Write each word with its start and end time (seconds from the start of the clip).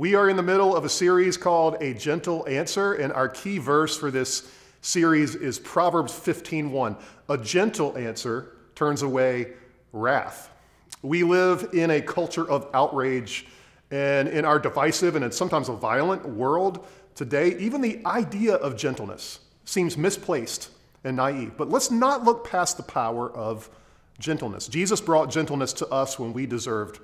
We 0.00 0.14
are 0.14 0.30
in 0.30 0.36
the 0.38 0.42
middle 0.42 0.74
of 0.74 0.86
a 0.86 0.88
series 0.88 1.36
called 1.36 1.76
A 1.82 1.92
Gentle 1.92 2.48
Answer, 2.48 2.94
and 2.94 3.12
our 3.12 3.28
key 3.28 3.58
verse 3.58 3.98
for 3.98 4.10
this 4.10 4.50
series 4.80 5.34
is 5.34 5.58
Proverbs 5.58 6.10
15:1. 6.10 6.96
A 7.28 7.36
gentle 7.36 7.94
answer 7.98 8.56
turns 8.74 9.02
away 9.02 9.52
wrath. 9.92 10.48
We 11.02 11.22
live 11.22 11.68
in 11.74 11.90
a 11.90 12.00
culture 12.00 12.50
of 12.50 12.66
outrage 12.72 13.46
and 13.90 14.26
in 14.26 14.46
our 14.46 14.58
divisive 14.58 15.16
and 15.16 15.34
sometimes 15.34 15.68
a 15.68 15.74
violent 15.74 16.26
world 16.26 16.86
today, 17.14 17.58
even 17.58 17.82
the 17.82 18.00
idea 18.06 18.54
of 18.54 18.78
gentleness 18.78 19.40
seems 19.66 19.98
misplaced 19.98 20.70
and 21.04 21.16
naive. 21.16 21.58
But 21.58 21.68
let's 21.68 21.90
not 21.90 22.24
look 22.24 22.48
past 22.48 22.78
the 22.78 22.82
power 22.84 23.30
of 23.30 23.68
gentleness. 24.18 24.66
Jesus 24.66 25.02
brought 25.02 25.28
gentleness 25.28 25.74
to 25.74 25.86
us 25.88 26.18
when 26.18 26.32
we 26.32 26.46
deserved 26.46 27.00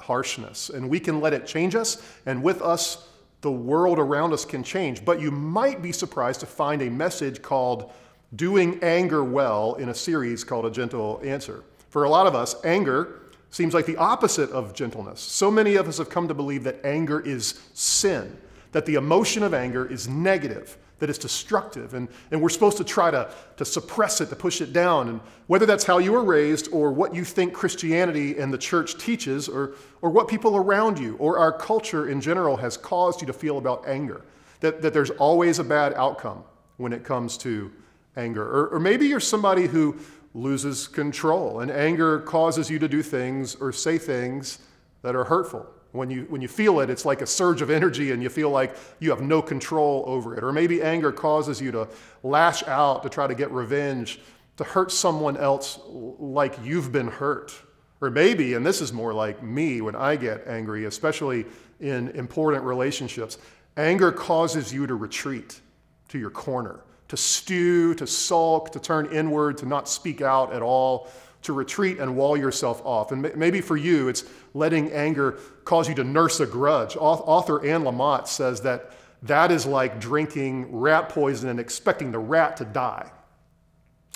harshness, 0.00 0.70
and 0.70 0.88
we 0.88 1.00
can 1.00 1.20
let 1.20 1.32
it 1.32 1.46
change 1.46 1.74
us, 1.74 2.02
and 2.26 2.42
with 2.42 2.62
us, 2.62 3.08
the 3.40 3.50
world 3.52 3.98
around 3.98 4.32
us 4.32 4.44
can 4.44 4.62
change. 4.62 5.04
But 5.04 5.20
you 5.20 5.30
might 5.30 5.82
be 5.82 5.92
surprised 5.92 6.40
to 6.40 6.46
find 6.46 6.80
a 6.82 6.90
message 6.90 7.42
called 7.42 7.92
Doing 8.36 8.82
Anger 8.82 9.22
Well 9.22 9.74
in 9.74 9.90
a 9.90 9.94
series 9.94 10.44
called 10.44 10.64
A 10.66 10.70
Gentle 10.70 11.20
Answer. 11.22 11.62
For 11.90 12.04
a 12.04 12.08
lot 12.08 12.26
of 12.26 12.34
us, 12.34 12.56
anger 12.64 13.20
seems 13.50 13.74
like 13.74 13.86
the 13.86 13.96
opposite 13.98 14.50
of 14.50 14.74
gentleness. 14.74 15.20
So 15.20 15.50
many 15.50 15.76
of 15.76 15.86
us 15.86 15.98
have 15.98 16.10
come 16.10 16.26
to 16.26 16.34
believe 16.34 16.64
that 16.64 16.84
anger 16.84 17.20
is 17.20 17.60
sin, 17.74 18.36
that 18.72 18.86
the 18.86 18.96
emotion 18.96 19.42
of 19.42 19.54
anger 19.54 19.86
is 19.86 20.08
negative, 20.08 20.76
that 21.04 21.10
it's 21.10 21.18
destructive, 21.18 21.92
and, 21.92 22.08
and 22.30 22.40
we're 22.40 22.48
supposed 22.48 22.78
to 22.78 22.84
try 22.84 23.10
to, 23.10 23.30
to 23.58 23.64
suppress 23.66 24.22
it, 24.22 24.30
to 24.30 24.36
push 24.36 24.62
it 24.62 24.72
down. 24.72 25.08
And 25.10 25.20
whether 25.48 25.66
that's 25.66 25.84
how 25.84 25.98
you 25.98 26.12
were 26.12 26.24
raised, 26.24 26.68
or 26.72 26.92
what 26.92 27.14
you 27.14 27.24
think 27.24 27.52
Christianity 27.52 28.38
and 28.38 28.50
the 28.50 28.56
church 28.56 28.96
teaches, 28.96 29.46
or, 29.46 29.72
or 30.00 30.08
what 30.08 30.28
people 30.28 30.56
around 30.56 30.98
you, 30.98 31.14
or 31.16 31.36
our 31.36 31.52
culture 31.52 32.08
in 32.08 32.22
general 32.22 32.56
has 32.56 32.78
caused 32.78 33.20
you 33.20 33.26
to 33.26 33.34
feel 33.34 33.58
about 33.58 33.86
anger, 33.86 34.22
that, 34.60 34.80
that 34.80 34.94
there's 34.94 35.10
always 35.10 35.58
a 35.58 35.64
bad 35.64 35.92
outcome 35.92 36.42
when 36.78 36.94
it 36.94 37.04
comes 37.04 37.36
to 37.36 37.70
anger. 38.16 38.42
Or, 38.42 38.68
or 38.68 38.80
maybe 38.80 39.06
you're 39.06 39.20
somebody 39.20 39.66
who 39.66 39.98
loses 40.32 40.88
control, 40.88 41.60
and 41.60 41.70
anger 41.70 42.20
causes 42.20 42.70
you 42.70 42.78
to 42.78 42.88
do 42.88 43.02
things 43.02 43.56
or 43.56 43.74
say 43.74 43.98
things 43.98 44.58
that 45.02 45.14
are 45.14 45.24
hurtful. 45.24 45.66
When 45.94 46.10
you, 46.10 46.26
when 46.28 46.42
you 46.42 46.48
feel 46.48 46.80
it, 46.80 46.90
it's 46.90 47.04
like 47.04 47.22
a 47.22 47.26
surge 47.26 47.62
of 47.62 47.70
energy 47.70 48.10
and 48.10 48.20
you 48.20 48.28
feel 48.28 48.50
like 48.50 48.74
you 48.98 49.10
have 49.10 49.20
no 49.20 49.40
control 49.40 50.02
over 50.08 50.36
it. 50.36 50.42
Or 50.42 50.50
maybe 50.50 50.82
anger 50.82 51.12
causes 51.12 51.60
you 51.60 51.70
to 51.70 51.88
lash 52.24 52.64
out 52.64 53.04
to 53.04 53.08
try 53.08 53.28
to 53.28 53.34
get 53.34 53.48
revenge, 53.52 54.18
to 54.56 54.64
hurt 54.64 54.90
someone 54.90 55.36
else 55.36 55.78
like 55.86 56.58
you've 56.64 56.90
been 56.90 57.06
hurt. 57.06 57.54
Or 58.00 58.10
maybe, 58.10 58.54
and 58.54 58.66
this 58.66 58.80
is 58.80 58.92
more 58.92 59.14
like 59.14 59.40
me 59.40 59.82
when 59.82 59.94
I 59.94 60.16
get 60.16 60.48
angry, 60.48 60.86
especially 60.86 61.46
in 61.78 62.08
important 62.10 62.64
relationships, 62.64 63.38
anger 63.76 64.10
causes 64.10 64.74
you 64.74 64.88
to 64.88 64.96
retreat 64.96 65.60
to 66.08 66.18
your 66.18 66.30
corner, 66.30 66.80
to 67.06 67.16
stew, 67.16 67.94
to 67.94 68.06
sulk, 68.08 68.72
to 68.72 68.80
turn 68.80 69.06
inward, 69.12 69.58
to 69.58 69.66
not 69.66 69.88
speak 69.88 70.22
out 70.22 70.52
at 70.52 70.60
all 70.60 71.08
to 71.44 71.52
retreat 71.52 71.98
and 71.98 72.16
wall 72.16 72.36
yourself 72.36 72.82
off. 72.84 73.12
And 73.12 73.34
maybe 73.36 73.60
for 73.60 73.76
you, 73.76 74.08
it's 74.08 74.24
letting 74.54 74.90
anger 74.92 75.38
cause 75.64 75.88
you 75.88 75.94
to 75.94 76.04
nurse 76.04 76.40
a 76.40 76.46
grudge. 76.46 76.96
Author 76.96 77.64
Anne 77.64 77.84
Lamott 77.84 78.26
says 78.26 78.60
that 78.62 78.92
that 79.22 79.50
is 79.50 79.64
like 79.64 80.00
drinking 80.00 80.70
rat 80.72 81.08
poison 81.08 81.48
and 81.48 81.60
expecting 81.60 82.12
the 82.12 82.18
rat 82.18 82.56
to 82.58 82.64
die. 82.64 83.10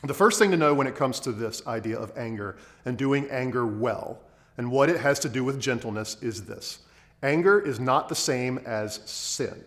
The 0.04 0.14
first 0.14 0.38
thing 0.38 0.50
to 0.50 0.56
know 0.56 0.74
when 0.74 0.86
it 0.86 0.94
comes 0.94 1.20
to 1.20 1.32
this 1.32 1.66
idea 1.66 1.98
of 1.98 2.16
anger 2.16 2.56
and 2.84 2.96
doing 2.96 3.28
anger 3.30 3.66
well 3.66 4.20
and 4.56 4.70
what 4.70 4.90
it 4.90 5.00
has 5.00 5.18
to 5.20 5.28
do 5.28 5.44
with 5.44 5.60
gentleness 5.60 6.16
is 6.20 6.44
this 6.44 6.80
anger 7.22 7.58
is 7.58 7.80
not 7.80 8.08
the 8.08 8.14
same 8.14 8.58
as 8.58 9.00
sin. 9.04 9.64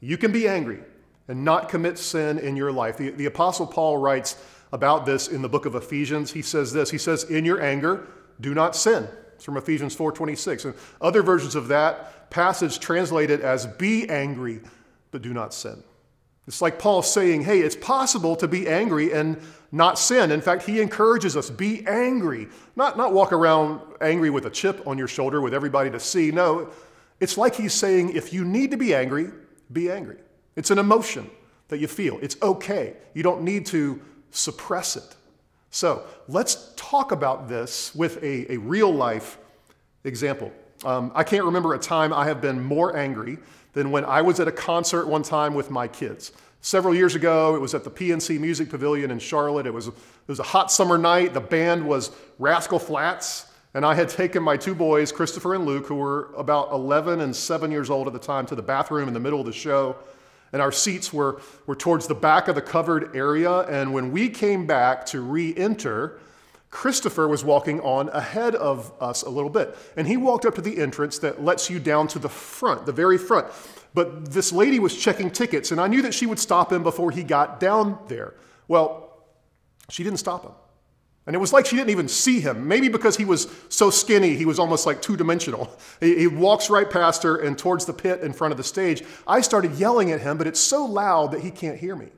You 0.00 0.18
can 0.18 0.30
be 0.30 0.46
angry 0.46 0.80
and 1.28 1.44
not 1.44 1.68
commit 1.68 1.98
sin 1.98 2.38
in 2.38 2.54
your 2.54 2.70
life. 2.70 2.96
The, 2.96 3.10
the 3.10 3.26
Apostle 3.26 3.66
Paul 3.66 3.96
writes, 3.96 4.36
about 4.72 5.06
this 5.06 5.28
in 5.28 5.42
the 5.42 5.48
book 5.48 5.66
of 5.66 5.74
Ephesians. 5.74 6.32
He 6.32 6.42
says 6.42 6.72
this. 6.72 6.90
He 6.90 6.98
says, 6.98 7.24
"In 7.24 7.44
your 7.44 7.60
anger, 7.60 8.06
do 8.40 8.54
not 8.54 8.76
sin." 8.76 9.08
It's 9.34 9.44
from 9.44 9.56
Ephesians 9.56 9.94
4:26. 9.94 10.64
And 10.64 10.74
other 11.00 11.22
versions 11.22 11.54
of 11.54 11.68
that 11.68 12.30
passage 12.30 12.80
translate 12.80 13.30
it 13.30 13.40
as 13.40 13.66
"Be 13.66 14.08
angry, 14.08 14.60
but 15.10 15.22
do 15.22 15.32
not 15.32 15.54
sin." 15.54 15.82
It's 16.46 16.62
like 16.62 16.78
Paul 16.78 17.02
saying, 17.02 17.42
"Hey, 17.42 17.60
it's 17.60 17.76
possible 17.76 18.36
to 18.36 18.46
be 18.48 18.68
angry 18.68 19.12
and 19.12 19.38
not 19.72 19.98
sin." 19.98 20.30
In 20.30 20.40
fact, 20.40 20.62
he 20.62 20.80
encourages 20.80 21.36
us, 21.36 21.50
"Be 21.50 21.84
angry." 21.86 22.48
Not 22.76 22.96
not 22.96 23.12
walk 23.12 23.32
around 23.32 23.80
angry 24.00 24.30
with 24.30 24.46
a 24.46 24.50
chip 24.50 24.86
on 24.86 24.96
your 24.96 25.08
shoulder 25.08 25.40
with 25.40 25.52
everybody 25.52 25.90
to 25.90 26.00
see. 26.00 26.30
No, 26.30 26.68
it's 27.20 27.36
like 27.36 27.54
he's 27.54 27.74
saying, 27.74 28.10
if 28.10 28.32
you 28.32 28.44
need 28.44 28.70
to 28.70 28.76
be 28.76 28.94
angry, 28.94 29.30
be 29.72 29.90
angry. 29.90 30.18
It's 30.54 30.70
an 30.70 30.78
emotion 30.78 31.30
that 31.68 31.78
you 31.78 31.88
feel. 31.88 32.18
It's 32.22 32.36
okay. 32.42 32.94
You 33.14 33.22
don't 33.22 33.42
need 33.42 33.66
to 33.66 34.00
suppress 34.36 34.96
it. 34.96 35.16
So 35.70 36.04
let's 36.28 36.72
talk 36.76 37.12
about 37.12 37.48
this 37.48 37.94
with 37.94 38.22
a, 38.22 38.52
a 38.52 38.56
real 38.58 38.92
life 38.92 39.38
example. 40.04 40.52
Um, 40.84 41.10
I 41.14 41.24
can't 41.24 41.44
remember 41.44 41.74
a 41.74 41.78
time 41.78 42.12
I 42.12 42.26
have 42.26 42.40
been 42.40 42.62
more 42.62 42.96
angry 42.96 43.38
than 43.72 43.90
when 43.90 44.04
I 44.04 44.22
was 44.22 44.40
at 44.40 44.48
a 44.48 44.52
concert 44.52 45.06
one 45.06 45.22
time 45.22 45.54
with 45.54 45.70
my 45.70 45.88
kids. 45.88 46.32
Several 46.60 46.94
years 46.94 47.14
ago, 47.14 47.54
it 47.54 47.60
was 47.60 47.74
at 47.74 47.84
the 47.84 47.90
PNC 47.90 48.40
Music 48.40 48.70
Pavilion 48.70 49.10
in 49.10 49.18
Charlotte. 49.18 49.66
It 49.66 49.74
was, 49.74 49.88
it 49.88 49.94
was 50.26 50.40
a 50.40 50.44
hot 50.44 50.70
summer 50.70 50.98
night. 50.98 51.34
The 51.34 51.40
band 51.40 51.86
was 51.86 52.10
Rascal 52.38 52.78
Flatts, 52.78 53.46
and 53.74 53.84
I 53.84 53.94
had 53.94 54.08
taken 54.08 54.42
my 54.42 54.56
two 54.56 54.74
boys, 54.74 55.12
Christopher 55.12 55.54
and 55.54 55.64
Luke, 55.64 55.86
who 55.86 55.96
were 55.96 56.30
about 56.36 56.72
11 56.72 57.20
and 57.20 57.34
7 57.34 57.70
years 57.70 57.90
old 57.90 58.06
at 58.06 58.12
the 58.12 58.18
time, 58.18 58.46
to 58.46 58.54
the 58.54 58.62
bathroom 58.62 59.08
in 59.08 59.14
the 59.14 59.20
middle 59.20 59.40
of 59.40 59.46
the 59.46 59.52
show 59.52 59.96
and 60.52 60.62
our 60.62 60.72
seats 60.72 61.12
were, 61.12 61.40
were 61.66 61.76
towards 61.76 62.06
the 62.06 62.14
back 62.14 62.48
of 62.48 62.54
the 62.54 62.62
covered 62.62 63.14
area. 63.16 63.60
And 63.60 63.92
when 63.92 64.12
we 64.12 64.28
came 64.28 64.66
back 64.66 65.06
to 65.06 65.20
re 65.20 65.54
enter, 65.56 66.18
Christopher 66.70 67.26
was 67.28 67.44
walking 67.44 67.80
on 67.80 68.08
ahead 68.10 68.54
of 68.54 68.92
us 69.00 69.22
a 69.22 69.30
little 69.30 69.50
bit. 69.50 69.76
And 69.96 70.06
he 70.06 70.16
walked 70.16 70.44
up 70.44 70.54
to 70.56 70.60
the 70.60 70.78
entrance 70.78 71.18
that 71.20 71.42
lets 71.42 71.70
you 71.70 71.78
down 71.78 72.08
to 72.08 72.18
the 72.18 72.28
front, 72.28 72.86
the 72.86 72.92
very 72.92 73.18
front. 73.18 73.46
But 73.94 74.30
this 74.32 74.52
lady 74.52 74.78
was 74.78 74.94
checking 74.94 75.30
tickets, 75.30 75.70
and 75.70 75.80
I 75.80 75.86
knew 75.86 76.02
that 76.02 76.12
she 76.12 76.26
would 76.26 76.38
stop 76.38 76.70
him 76.70 76.82
before 76.82 77.10
he 77.10 77.22
got 77.22 77.60
down 77.60 77.98
there. 78.08 78.34
Well, 78.68 79.24
she 79.88 80.04
didn't 80.04 80.18
stop 80.18 80.44
him. 80.44 80.52
And 81.26 81.34
it 81.34 81.40
was 81.40 81.52
like 81.52 81.66
she 81.66 81.74
didn't 81.74 81.90
even 81.90 82.06
see 82.06 82.40
him. 82.40 82.68
Maybe 82.68 82.88
because 82.88 83.16
he 83.16 83.24
was 83.24 83.48
so 83.68 83.90
skinny, 83.90 84.36
he 84.36 84.44
was 84.44 84.60
almost 84.60 84.86
like 84.86 85.02
two 85.02 85.16
dimensional. 85.16 85.76
He, 85.98 86.18
he, 86.18 86.26
walks 86.26 86.68
right 86.68 86.88
past 86.88 87.22
her 87.22 87.38
and 87.38 87.58
towards 87.58 87.86
the 87.86 87.92
pit 87.94 88.20
in 88.20 88.34
front 88.34 88.52
of 88.52 88.58
the 88.58 88.64
stage. 88.64 89.02
I 89.26 89.40
started 89.40 89.72
yelling 89.76 90.12
at 90.12 90.20
him, 90.20 90.36
but 90.36 90.46
it's 90.46 90.60
so 90.60 90.84
loud 90.84 91.32
that 91.32 91.40
he 91.40 91.50
can't 91.50 91.78
hear 91.78 91.96
me. 91.96 92.08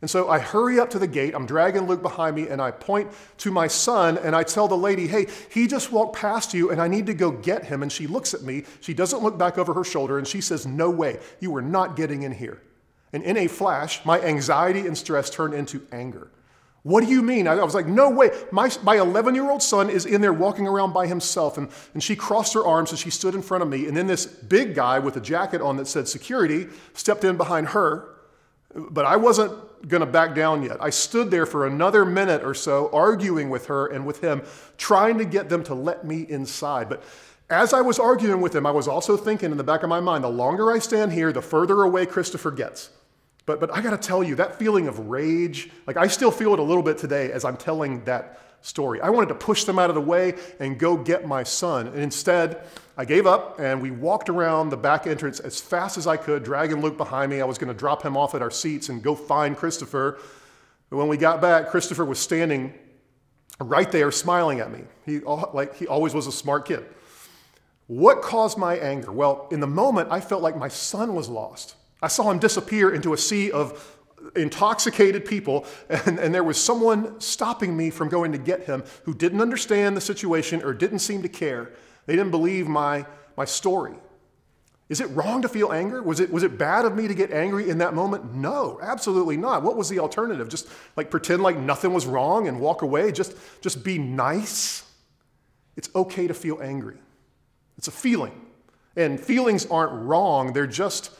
And 0.00 0.08
so 0.08 0.28
I 0.28 0.38
hurry 0.38 0.78
up 0.78 0.90
to 0.90 0.98
the 0.98 1.08
gate. 1.08 1.34
I'm 1.34 1.44
dragging 1.44 1.88
Luke 1.88 2.02
behind 2.02 2.36
me, 2.36 2.48
and 2.48 2.62
I 2.62 2.70
point 2.70 3.10
to 3.38 3.50
my 3.50 3.66
son, 3.66 4.16
and 4.16 4.34
I 4.34 4.44
tell 4.44 4.68
the 4.68 4.76
lady, 4.76 5.08
Hey, 5.08 5.26
he 5.50 5.66
just 5.66 5.90
walked 5.90 6.16
past 6.16 6.54
you, 6.54 6.70
and 6.70 6.80
I 6.80 6.86
need 6.88 7.06
to 7.06 7.14
go 7.14 7.32
get 7.32 7.64
him. 7.64 7.82
And 7.82 7.90
she 7.90 8.06
looks 8.06 8.32
at 8.32 8.42
me. 8.42 8.62
She 8.80 8.94
doesn't 8.94 9.22
look 9.22 9.36
back 9.36 9.58
over 9.58 9.74
her 9.74 9.84
shoulder, 9.84 10.16
and 10.16 10.26
she 10.26 10.40
says, 10.40 10.66
No 10.66 10.88
way. 10.88 11.18
You 11.40 11.54
are 11.56 11.62
not 11.62 11.96
getting 11.96 12.22
in 12.22 12.32
here. 12.32 12.62
And 13.12 13.24
in 13.24 13.36
a 13.36 13.48
flash, 13.48 14.04
my 14.04 14.20
anxiety 14.20 14.86
and 14.86 14.96
stress 14.96 15.30
turned 15.30 15.52
into 15.52 15.84
anger. 15.90 16.30
What 16.82 17.04
do 17.04 17.10
you 17.10 17.20
mean? 17.20 17.46
I 17.46 17.62
was 17.62 17.74
like, 17.74 17.86
no 17.86 18.08
way. 18.08 18.30
My, 18.50 18.70
my 18.82 18.96
11 18.96 19.34
year 19.34 19.50
old 19.50 19.62
son 19.62 19.90
is 19.90 20.06
in 20.06 20.20
there 20.20 20.32
walking 20.32 20.66
around 20.66 20.92
by 20.92 21.06
himself. 21.06 21.58
And, 21.58 21.68
and 21.92 22.02
she 22.02 22.16
crossed 22.16 22.54
her 22.54 22.64
arms 22.64 22.90
and 22.90 22.98
she 22.98 23.10
stood 23.10 23.34
in 23.34 23.42
front 23.42 23.62
of 23.62 23.68
me. 23.68 23.86
And 23.86 23.96
then 23.96 24.06
this 24.06 24.24
big 24.24 24.74
guy 24.74 24.98
with 24.98 25.16
a 25.16 25.20
jacket 25.20 25.60
on 25.60 25.76
that 25.76 25.86
said 25.86 26.08
security 26.08 26.68
stepped 26.94 27.24
in 27.24 27.36
behind 27.36 27.68
her. 27.68 28.16
But 28.74 29.04
I 29.04 29.16
wasn't 29.16 29.52
going 29.88 30.00
to 30.00 30.06
back 30.06 30.34
down 30.34 30.62
yet. 30.62 30.78
I 30.80 30.90
stood 30.90 31.30
there 31.30 31.46
for 31.46 31.66
another 31.66 32.04
minute 32.04 32.42
or 32.44 32.54
so, 32.54 32.90
arguing 32.92 33.50
with 33.50 33.66
her 33.66 33.86
and 33.86 34.06
with 34.06 34.20
him, 34.20 34.42
trying 34.78 35.18
to 35.18 35.24
get 35.24 35.48
them 35.48 35.64
to 35.64 35.74
let 35.74 36.06
me 36.06 36.22
inside. 36.28 36.88
But 36.88 37.02
as 37.50 37.72
I 37.74 37.80
was 37.80 37.98
arguing 37.98 38.40
with 38.40 38.54
him, 38.54 38.64
I 38.64 38.70
was 38.70 38.86
also 38.86 39.16
thinking 39.16 39.50
in 39.50 39.56
the 39.56 39.64
back 39.64 39.82
of 39.82 39.88
my 39.88 40.00
mind 40.00 40.22
the 40.22 40.28
longer 40.28 40.70
I 40.70 40.78
stand 40.78 41.12
here, 41.12 41.32
the 41.32 41.42
further 41.42 41.82
away 41.82 42.06
Christopher 42.06 42.50
gets. 42.50 42.90
But, 43.46 43.60
but 43.60 43.74
I 43.74 43.80
got 43.80 43.90
to 43.90 44.08
tell 44.08 44.22
you, 44.22 44.34
that 44.36 44.58
feeling 44.58 44.88
of 44.88 44.98
rage, 45.08 45.70
like 45.86 45.96
I 45.96 46.06
still 46.06 46.30
feel 46.30 46.52
it 46.52 46.58
a 46.58 46.62
little 46.62 46.82
bit 46.82 46.98
today 46.98 47.32
as 47.32 47.44
I'm 47.44 47.56
telling 47.56 48.04
that 48.04 48.40
story. 48.62 49.00
I 49.00 49.10
wanted 49.10 49.28
to 49.28 49.34
push 49.34 49.64
them 49.64 49.78
out 49.78 49.88
of 49.88 49.94
the 49.94 50.02
way 50.02 50.34
and 50.58 50.78
go 50.78 50.96
get 50.96 51.26
my 51.26 51.42
son. 51.42 51.86
And 51.88 51.98
instead, 51.98 52.62
I 52.96 53.04
gave 53.04 53.26
up 53.26 53.58
and 53.58 53.80
we 53.80 53.90
walked 53.90 54.28
around 54.28 54.68
the 54.68 54.76
back 54.76 55.06
entrance 55.06 55.40
as 55.40 55.60
fast 55.60 55.96
as 55.96 56.06
I 56.06 56.16
could, 56.16 56.44
dragging 56.44 56.82
Luke 56.82 56.98
behind 56.98 57.30
me. 57.30 57.40
I 57.40 57.44
was 57.46 57.56
going 57.56 57.72
to 57.72 57.78
drop 57.78 58.02
him 58.02 58.16
off 58.16 58.34
at 58.34 58.42
our 58.42 58.50
seats 58.50 58.90
and 58.90 59.02
go 59.02 59.14
find 59.14 59.56
Christopher. 59.56 60.18
But 60.90 60.98
when 60.98 61.08
we 61.08 61.16
got 61.16 61.40
back, 61.40 61.68
Christopher 61.70 62.04
was 62.04 62.18
standing 62.18 62.74
right 63.58 63.90
there 63.90 64.10
smiling 64.10 64.60
at 64.60 64.70
me. 64.70 64.82
He, 65.06 65.20
like, 65.20 65.76
he 65.76 65.86
always 65.86 66.14
was 66.14 66.26
a 66.26 66.32
smart 66.32 66.66
kid. 66.66 66.84
What 67.86 68.22
caused 68.22 68.58
my 68.58 68.76
anger? 68.76 69.10
Well, 69.10 69.48
in 69.50 69.60
the 69.60 69.66
moment, 69.66 70.08
I 70.10 70.20
felt 70.20 70.42
like 70.42 70.56
my 70.56 70.68
son 70.68 71.14
was 71.14 71.28
lost. 71.28 71.76
I 72.02 72.08
saw 72.08 72.30
him 72.30 72.38
disappear 72.38 72.94
into 72.94 73.12
a 73.12 73.18
sea 73.18 73.50
of 73.50 73.98
intoxicated 74.36 75.24
people, 75.24 75.66
and, 75.88 76.18
and 76.18 76.34
there 76.34 76.44
was 76.44 76.62
someone 76.62 77.20
stopping 77.20 77.76
me 77.76 77.90
from 77.90 78.08
going 78.08 78.32
to 78.32 78.38
get 78.38 78.64
him 78.64 78.84
who 79.04 79.14
didn't 79.14 79.40
understand 79.40 79.96
the 79.96 80.00
situation 80.00 80.62
or 80.62 80.72
didn't 80.72 81.00
seem 81.00 81.22
to 81.22 81.28
care. 81.28 81.72
They 82.06 82.16
didn't 82.16 82.30
believe 82.30 82.68
my, 82.68 83.06
my 83.36 83.44
story. 83.44 83.94
Is 84.88 85.00
it 85.00 85.06
wrong 85.10 85.40
to 85.42 85.48
feel 85.48 85.72
anger? 85.72 86.02
Was 86.02 86.18
it, 86.18 86.32
was 86.32 86.42
it 86.42 86.58
bad 86.58 86.84
of 86.84 86.96
me 86.96 87.06
to 87.06 87.14
get 87.14 87.30
angry 87.30 87.70
in 87.70 87.78
that 87.78 87.94
moment? 87.94 88.34
No, 88.34 88.80
absolutely 88.82 89.36
not. 89.36 89.62
What 89.62 89.76
was 89.76 89.88
the 89.88 90.00
alternative? 90.00 90.48
Just 90.48 90.68
like 90.96 91.10
pretend 91.10 91.44
like 91.44 91.56
nothing 91.56 91.92
was 91.92 92.06
wrong 92.06 92.48
and 92.48 92.60
walk 92.60 92.82
away? 92.82 93.12
Just, 93.12 93.36
just 93.60 93.84
be 93.84 93.98
nice? 93.98 94.84
It's 95.76 95.88
okay 95.94 96.26
to 96.26 96.34
feel 96.34 96.60
angry. 96.60 96.96
It's 97.78 97.86
a 97.86 97.92
feeling. 97.92 98.32
And 98.96 99.20
feelings 99.20 99.64
aren't 99.66 99.92
wrong, 99.92 100.52
they're 100.52 100.66
just 100.66 101.10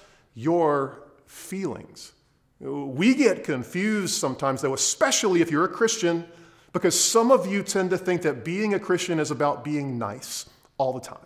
your 0.41 1.03
feelings. 1.27 2.13
We 2.61 3.15
get 3.15 3.45
confused 3.45 4.15
sometimes, 4.15 4.63
though, 4.63 4.75
especially 4.75 5.43
if 5.43 5.51
you're 5.51 5.65
a 5.65 5.69
Christian, 5.69 6.27
because 6.73 6.99
some 6.99 7.31
of 7.31 7.51
you 7.51 7.63
tend 7.63 7.91
to 7.91 7.99
think 7.99 8.23
that 8.23 8.45
being 8.45 8.75
a 8.75 8.79
Christian 8.79 9.19
is 9.19 9.31
about 9.31 9.65
being 9.65 9.99
nice 9.99 10.49
all 10.79 10.93
the 10.93 11.01
time. 11.01 11.19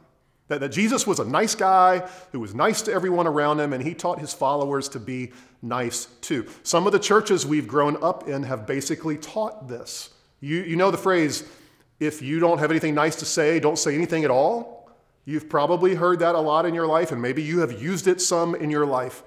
That, 0.49 0.61
that 0.61 0.71
Jesus 0.71 1.07
was 1.07 1.21
a 1.21 1.25
nice 1.25 1.55
guy 1.55 2.09
who 2.33 2.41
was 2.41 2.55
nice 2.55 2.83
to 2.83 2.93
everyone 2.93 3.27
around 3.27 3.61
him, 3.61 3.73
and 3.73 3.83
he 3.83 3.95
taught 3.95 4.19
his 4.19 4.35
followers 4.35 4.89
to 4.91 5.01
be 5.01 5.33
nice 5.63 6.07
too. 6.21 6.47
Some 6.63 6.87
of 6.87 6.93
the 6.93 6.99
churches 6.99 7.47
we've 7.47 7.69
grown 7.69 8.03
up 8.03 8.29
in 8.29 8.43
have 8.43 8.67
basically 8.67 9.17
taught 9.17 9.69
this. 9.69 10.11
You, 10.41 10.63
you 10.63 10.77
know 10.77 10.91
the 10.91 10.99
phrase, 10.99 11.45
if 11.99 12.21
you 12.21 12.41
don't 12.41 12.59
have 12.59 12.71
anything 12.71 12.95
nice 12.95 13.17
to 13.17 13.25
say, 13.25 13.61
don't 13.61 13.79
say 13.79 13.95
anything 13.95 14.25
at 14.25 14.31
all? 14.31 14.84
You've 15.25 15.49
probably 15.49 15.95
heard 15.95 16.19
that 16.19 16.35
a 16.35 16.41
lot 16.41 16.67
in 16.67 16.75
your 16.75 16.87
life, 16.87 17.13
and 17.13 17.21
maybe 17.21 17.43
you 17.43 17.61
have 17.61 17.81
used 17.81 18.07
it 18.07 18.21
some 18.21 18.55
in 18.55 18.71
your 18.71 18.85
life. 18.85 19.23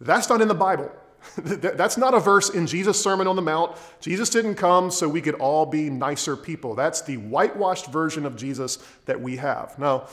That's 0.00 0.28
not 0.28 0.42
in 0.42 0.48
the 0.48 0.54
Bible. 0.54 0.90
That's 1.38 1.96
not 1.96 2.14
a 2.14 2.20
verse 2.20 2.50
in 2.50 2.66
Jesus' 2.66 3.02
Sermon 3.02 3.26
on 3.26 3.36
the 3.36 3.42
Mount. 3.42 3.76
Jesus 4.00 4.30
didn't 4.30 4.56
come 4.56 4.90
so 4.90 5.08
we 5.08 5.20
could 5.20 5.34
all 5.36 5.66
be 5.66 5.90
nicer 5.90 6.36
people. 6.36 6.74
That's 6.74 7.00
the 7.02 7.16
whitewashed 7.16 7.86
version 7.86 8.26
of 8.26 8.36
Jesus 8.36 8.78
that 9.06 9.20
we 9.20 9.36
have. 9.36 9.78
No, 9.78 10.06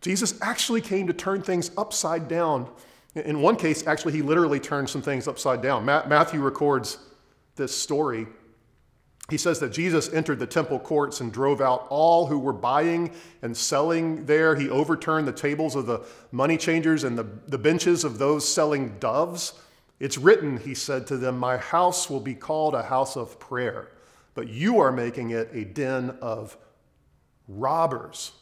Jesus 0.00 0.38
actually 0.40 0.80
came 0.80 1.06
to 1.06 1.12
turn 1.12 1.42
things 1.42 1.70
upside 1.76 2.28
down. 2.28 2.68
In 3.14 3.40
one 3.40 3.56
case, 3.56 3.86
actually, 3.86 4.12
he 4.12 4.22
literally 4.22 4.60
turned 4.60 4.90
some 4.90 5.02
things 5.02 5.28
upside 5.28 5.62
down. 5.62 5.84
Matthew 5.84 6.40
records 6.40 6.98
this 7.56 7.76
story. 7.76 8.26
He 9.28 9.38
says 9.38 9.58
that 9.58 9.72
Jesus 9.72 10.12
entered 10.12 10.38
the 10.38 10.46
temple 10.46 10.78
courts 10.78 11.20
and 11.20 11.32
drove 11.32 11.60
out 11.60 11.86
all 11.90 12.26
who 12.26 12.38
were 12.38 12.52
buying 12.52 13.12
and 13.42 13.56
selling 13.56 14.24
there. 14.24 14.54
He 14.54 14.70
overturned 14.70 15.26
the 15.26 15.32
tables 15.32 15.74
of 15.74 15.86
the 15.86 16.04
money 16.30 16.56
changers 16.56 17.02
and 17.02 17.18
the, 17.18 17.26
the 17.48 17.58
benches 17.58 18.04
of 18.04 18.18
those 18.18 18.48
selling 18.48 18.98
doves. 19.00 19.54
It's 19.98 20.16
written, 20.16 20.58
he 20.58 20.74
said 20.74 21.08
to 21.08 21.16
them, 21.16 21.38
My 21.38 21.56
house 21.56 22.08
will 22.08 22.20
be 22.20 22.34
called 22.34 22.74
a 22.74 22.84
house 22.84 23.16
of 23.16 23.40
prayer, 23.40 23.88
but 24.34 24.48
you 24.48 24.78
are 24.78 24.92
making 24.92 25.30
it 25.30 25.48
a 25.52 25.64
den 25.64 26.16
of 26.20 26.56
robbers. 27.48 28.32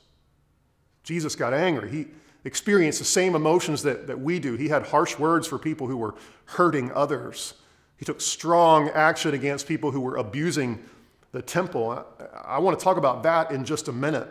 Jesus 1.03 1.35
got 1.35 1.55
angry. 1.55 1.91
He 1.91 2.07
experienced 2.45 2.99
the 2.99 3.07
same 3.07 3.35
emotions 3.35 3.83
that, 3.85 4.07
that 4.07 4.21
we 4.21 4.39
do. 4.39 4.55
He 4.55 4.69
had 4.69 4.83
harsh 4.83 5.19
words 5.19 5.47
for 5.47 5.59
people 5.59 5.87
who 5.87 5.97
were 5.97 6.15
hurting 6.45 6.93
others. 6.93 7.55
He 7.97 8.05
took 8.05 8.21
strong 8.21 8.89
action 8.91 9.35
against 9.35 9.67
people 9.67 9.91
who 9.91 10.01
were 10.01 10.17
abusing 10.17 10.85
the 11.33 11.43
temple. 11.43 12.05
I, 12.21 12.57
I 12.57 12.59
want 12.59 12.79
to 12.79 12.83
talk 12.85 12.97
about 12.97 13.23
that 13.23 13.51
in 13.51 13.65
just 13.65 13.89
a 13.89 13.93
minute. 13.93 14.29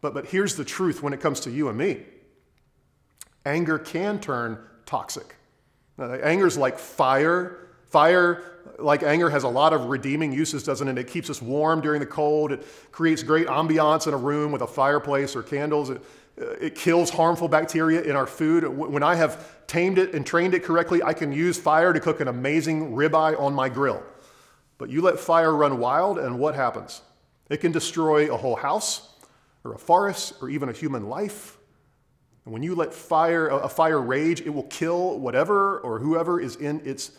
But, 0.00 0.14
but 0.14 0.26
here's 0.26 0.56
the 0.56 0.64
truth 0.64 1.02
when 1.02 1.12
it 1.12 1.20
comes 1.20 1.40
to 1.40 1.50
you 1.50 1.68
and 1.68 1.76
me 1.76 2.02
anger 3.46 3.78
can 3.78 4.20
turn 4.20 4.58
toxic. 4.84 5.34
Anger 5.98 6.46
is 6.46 6.58
like 6.58 6.78
fire. 6.78 7.69
Fire, 7.90 8.44
like 8.78 9.02
anger, 9.02 9.28
has 9.28 9.42
a 9.42 9.48
lot 9.48 9.72
of 9.72 9.86
redeeming 9.86 10.32
uses, 10.32 10.62
doesn't 10.62 10.86
it? 10.86 10.96
It 10.96 11.08
keeps 11.08 11.28
us 11.28 11.42
warm 11.42 11.80
during 11.80 11.98
the 11.98 12.06
cold. 12.06 12.52
It 12.52 12.64
creates 12.92 13.24
great 13.24 13.48
ambiance 13.48 14.06
in 14.06 14.14
a 14.14 14.16
room 14.16 14.52
with 14.52 14.62
a 14.62 14.66
fireplace 14.66 15.34
or 15.34 15.42
candles. 15.42 15.90
It, 15.90 16.00
uh, 16.40 16.50
it 16.60 16.76
kills 16.76 17.10
harmful 17.10 17.48
bacteria 17.48 18.02
in 18.02 18.14
our 18.14 18.28
food. 18.28 18.66
When 18.68 19.02
I 19.02 19.16
have 19.16 19.66
tamed 19.66 19.98
it 19.98 20.14
and 20.14 20.24
trained 20.24 20.54
it 20.54 20.62
correctly, 20.62 21.02
I 21.02 21.12
can 21.12 21.32
use 21.32 21.58
fire 21.58 21.92
to 21.92 21.98
cook 21.98 22.20
an 22.20 22.28
amazing 22.28 22.92
ribeye 22.92 23.38
on 23.38 23.54
my 23.54 23.68
grill. 23.68 24.02
But 24.78 24.88
you 24.88 25.02
let 25.02 25.18
fire 25.18 25.54
run 25.54 25.78
wild, 25.78 26.18
and 26.18 26.38
what 26.38 26.54
happens? 26.54 27.02
It 27.50 27.56
can 27.56 27.72
destroy 27.72 28.32
a 28.32 28.36
whole 28.36 28.56
house, 28.56 29.16
or 29.64 29.74
a 29.74 29.78
forest, 29.78 30.34
or 30.40 30.48
even 30.48 30.68
a 30.68 30.72
human 30.72 31.08
life. 31.08 31.58
And 32.44 32.52
when 32.54 32.62
you 32.62 32.76
let 32.76 32.94
fire, 32.94 33.48
a 33.48 33.68
fire 33.68 34.00
rage, 34.00 34.40
it 34.42 34.50
will 34.50 34.62
kill 34.62 35.18
whatever 35.18 35.80
or 35.80 35.98
whoever 35.98 36.40
is 36.40 36.54
in 36.56 36.80
its 36.84 37.10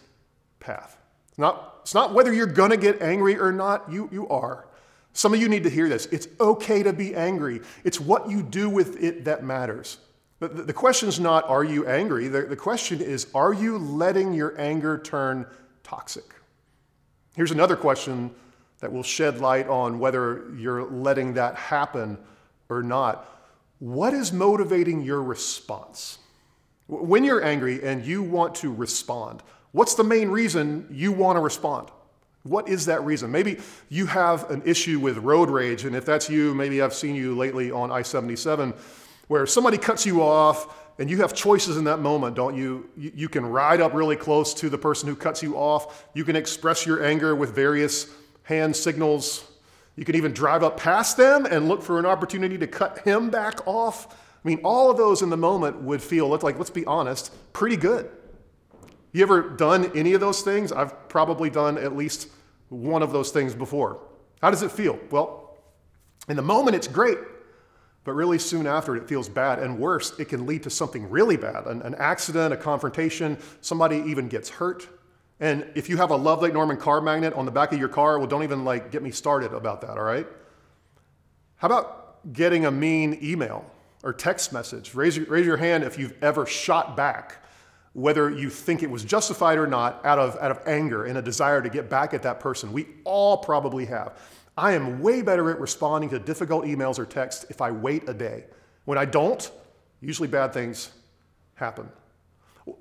path. 0.61 0.97
It's 1.27 1.37
not, 1.37 1.79
it's 1.81 1.93
not 1.93 2.13
whether 2.13 2.31
you're 2.31 2.45
going 2.45 2.71
to 2.71 2.77
get 2.77 3.01
angry 3.01 3.37
or 3.37 3.51
not, 3.51 3.91
you, 3.91 4.07
you 4.11 4.29
are. 4.29 4.67
Some 5.13 5.33
of 5.33 5.41
you 5.41 5.49
need 5.49 5.63
to 5.63 5.69
hear 5.69 5.89
this. 5.89 6.05
It's 6.05 6.29
okay 6.39 6.83
to 6.83 6.93
be 6.93 7.13
angry, 7.13 7.59
it's 7.83 7.99
what 7.99 8.29
you 8.29 8.41
do 8.41 8.69
with 8.69 9.03
it 9.03 9.25
that 9.25 9.43
matters. 9.43 9.97
The, 10.39 10.47
the 10.47 10.73
question 10.73 11.07
is 11.07 11.19
not, 11.19 11.47
are 11.49 11.63
you 11.63 11.85
angry? 11.85 12.27
The, 12.27 12.43
the 12.43 12.55
question 12.55 12.99
is, 12.99 13.27
are 13.35 13.53
you 13.53 13.77
letting 13.77 14.33
your 14.33 14.59
anger 14.59 14.97
turn 14.97 15.45
toxic? 15.83 16.33
Here's 17.35 17.51
another 17.51 17.75
question 17.75 18.31
that 18.79 18.91
will 18.91 19.03
shed 19.03 19.39
light 19.39 19.67
on 19.67 19.99
whether 19.99 20.51
you're 20.57 20.89
letting 20.89 21.35
that 21.35 21.55
happen 21.55 22.17
or 22.69 22.81
not. 22.81 23.27
What 23.77 24.13
is 24.13 24.33
motivating 24.33 25.01
your 25.01 25.21
response? 25.21 26.17
When 26.87 27.23
you're 27.23 27.43
angry 27.43 27.83
and 27.83 28.03
you 28.03 28.23
want 28.23 28.55
to 28.55 28.73
respond, 28.73 29.43
what's 29.71 29.95
the 29.95 30.03
main 30.03 30.29
reason 30.29 30.87
you 30.91 31.11
want 31.11 31.37
to 31.37 31.41
respond? 31.41 31.89
What 32.43 32.67
is 32.67 32.87
that 32.87 33.03
reason? 33.03 33.31
Maybe 33.31 33.59
you 33.89 34.07
have 34.07 34.49
an 34.49 34.63
issue 34.65 34.99
with 34.99 35.17
road 35.17 35.49
rage, 35.49 35.85
and 35.85 35.95
if 35.95 36.05
that's 36.05 36.29
you, 36.29 36.55
maybe 36.55 36.81
I've 36.81 36.93
seen 36.93 37.15
you 37.15 37.35
lately 37.35 37.71
on 37.71 37.91
I 37.91 38.01
77 38.01 38.73
where 39.27 39.45
somebody 39.45 39.77
cuts 39.77 40.05
you 40.05 40.21
off 40.21 40.77
and 40.99 41.09
you 41.09 41.17
have 41.17 41.33
choices 41.33 41.77
in 41.77 41.85
that 41.85 41.99
moment, 41.99 42.35
don't 42.35 42.55
you? 42.55 42.89
You 42.97 43.29
can 43.29 43.45
ride 43.45 43.79
up 43.79 43.93
really 43.93 44.17
close 44.17 44.53
to 44.55 44.69
the 44.69 44.77
person 44.77 45.07
who 45.07 45.15
cuts 45.15 45.41
you 45.41 45.55
off. 45.55 46.05
You 46.13 46.25
can 46.25 46.35
express 46.35 46.85
your 46.85 47.03
anger 47.03 47.33
with 47.33 47.55
various 47.55 48.07
hand 48.43 48.75
signals, 48.75 49.49
you 49.95 50.05
can 50.05 50.15
even 50.15 50.33
drive 50.33 50.63
up 50.63 50.77
past 50.77 51.15
them 51.17 51.45
and 51.45 51.67
look 51.67 51.81
for 51.81 51.99
an 51.99 52.05
opportunity 52.05 52.57
to 52.57 52.67
cut 52.67 52.99
him 52.99 53.29
back 53.29 53.65
off. 53.67 54.13
I 54.43 54.47
mean, 54.47 54.59
all 54.63 54.89
of 54.89 54.97
those 54.97 55.21
in 55.21 55.29
the 55.29 55.37
moment 55.37 55.81
would 55.81 56.01
feel, 56.01 56.27
like, 56.27 56.57
let's 56.57 56.69
be 56.69 56.85
honest, 56.85 57.31
pretty 57.53 57.77
good. 57.77 58.09
You 59.11 59.23
ever 59.23 59.41
done 59.41 59.91
any 59.95 60.13
of 60.13 60.21
those 60.21 60.41
things? 60.41 60.71
I've 60.71 61.09
probably 61.09 61.49
done 61.49 61.77
at 61.77 61.95
least 61.95 62.29
one 62.69 63.03
of 63.03 63.11
those 63.11 63.31
things 63.31 63.53
before. 63.53 63.99
How 64.41 64.49
does 64.49 64.63
it 64.63 64.71
feel? 64.71 64.97
Well, 65.09 65.57
in 66.29 66.35
the 66.35 66.41
moment, 66.41 66.75
it's 66.75 66.87
great. 66.87 67.17
But 68.03 68.13
really 68.13 68.39
soon 68.39 68.65
after, 68.65 68.95
it 68.95 69.07
feels 69.07 69.29
bad. 69.29 69.59
And 69.59 69.77
worse, 69.77 70.17
it 70.19 70.25
can 70.25 70.45
lead 70.45 70.63
to 70.63 70.69
something 70.69 71.09
really 71.09 71.37
bad 71.37 71.67
an, 71.67 71.81
an 71.83 71.93
accident, 71.95 72.53
a 72.53 72.57
confrontation, 72.57 73.37
somebody 73.61 73.97
even 74.07 74.27
gets 74.27 74.49
hurt. 74.49 74.87
And 75.39 75.67
if 75.75 75.89
you 75.89 75.97
have 75.97 76.11
a 76.11 76.15
Love 76.15 76.41
Lake 76.41 76.53
Norman 76.53 76.77
car 76.77 77.01
magnet 77.01 77.33
on 77.33 77.45
the 77.45 77.51
back 77.51 77.73
of 77.73 77.79
your 77.79 77.89
car, 77.89 78.17
well, 78.17 78.27
don't 78.27 78.43
even 78.43 78.63
like 78.63 78.91
get 78.91 79.03
me 79.03 79.11
started 79.11 79.53
about 79.53 79.81
that, 79.81 79.97
all 79.97 80.03
right? 80.03 80.27
How 81.57 81.67
about 81.67 82.31
getting 82.33 82.65
a 82.65 82.71
mean 82.71 83.19
email 83.21 83.65
or 84.03 84.13
text 84.13 84.53
message? 84.53 84.95
Raise 84.95 85.19
raise 85.19 85.45
your 85.45 85.57
hand 85.57 85.83
if 85.83 85.97
you've 85.97 86.15
ever 86.23 86.45
shot 86.45 86.95
back, 86.95 87.43
whether 87.93 88.29
you 88.29 88.49
think 88.49 88.83
it 88.83 88.89
was 88.89 89.03
justified 89.03 89.57
or 89.57 89.67
not, 89.67 90.05
out 90.05 90.17
of, 90.17 90.37
out 90.37 90.51
of 90.51 90.61
anger 90.65 91.05
and 91.05 91.17
a 91.17 91.21
desire 91.21 91.61
to 91.61 91.69
get 91.69 91.89
back 91.89 92.13
at 92.13 92.23
that 92.23 92.39
person. 92.39 92.71
We 92.71 92.87
all 93.03 93.37
probably 93.37 93.85
have. 93.85 94.17
I 94.57 94.73
am 94.73 95.01
way 95.01 95.21
better 95.21 95.49
at 95.51 95.59
responding 95.59 96.09
to 96.11 96.19
difficult 96.19 96.65
emails 96.65 96.99
or 96.99 97.05
texts 97.05 97.45
if 97.49 97.61
I 97.61 97.71
wait 97.71 98.07
a 98.07 98.13
day. 98.13 98.45
When 98.85 98.97
I 98.97 99.05
don't, 99.05 99.49
usually 99.99 100.27
bad 100.27 100.53
things 100.53 100.91
happen. 101.55 101.89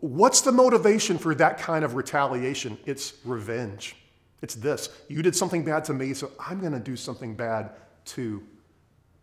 What's 0.01 0.43
the 0.43 0.53
motivation 0.53 1.19
for 1.19 1.35
that 1.37 1.59
kind 1.59 1.85
of 1.85 1.95
retaliation? 1.95 2.79
It's 2.87 3.15
revenge. 3.25 3.97
It's 4.43 4.55
this 4.55 4.89
you 5.09 5.23
did 5.23 5.37
something 5.37 5.65
bad 5.65 5.85
to 5.87 5.95
me, 5.95 6.15
so 6.15 6.31
I'm 6.39 6.61
going 6.61 6.73
to 6.73 6.81
do 6.81 6.97
something 6.97 7.35
bad 7.35 7.71
to 8.07 8.43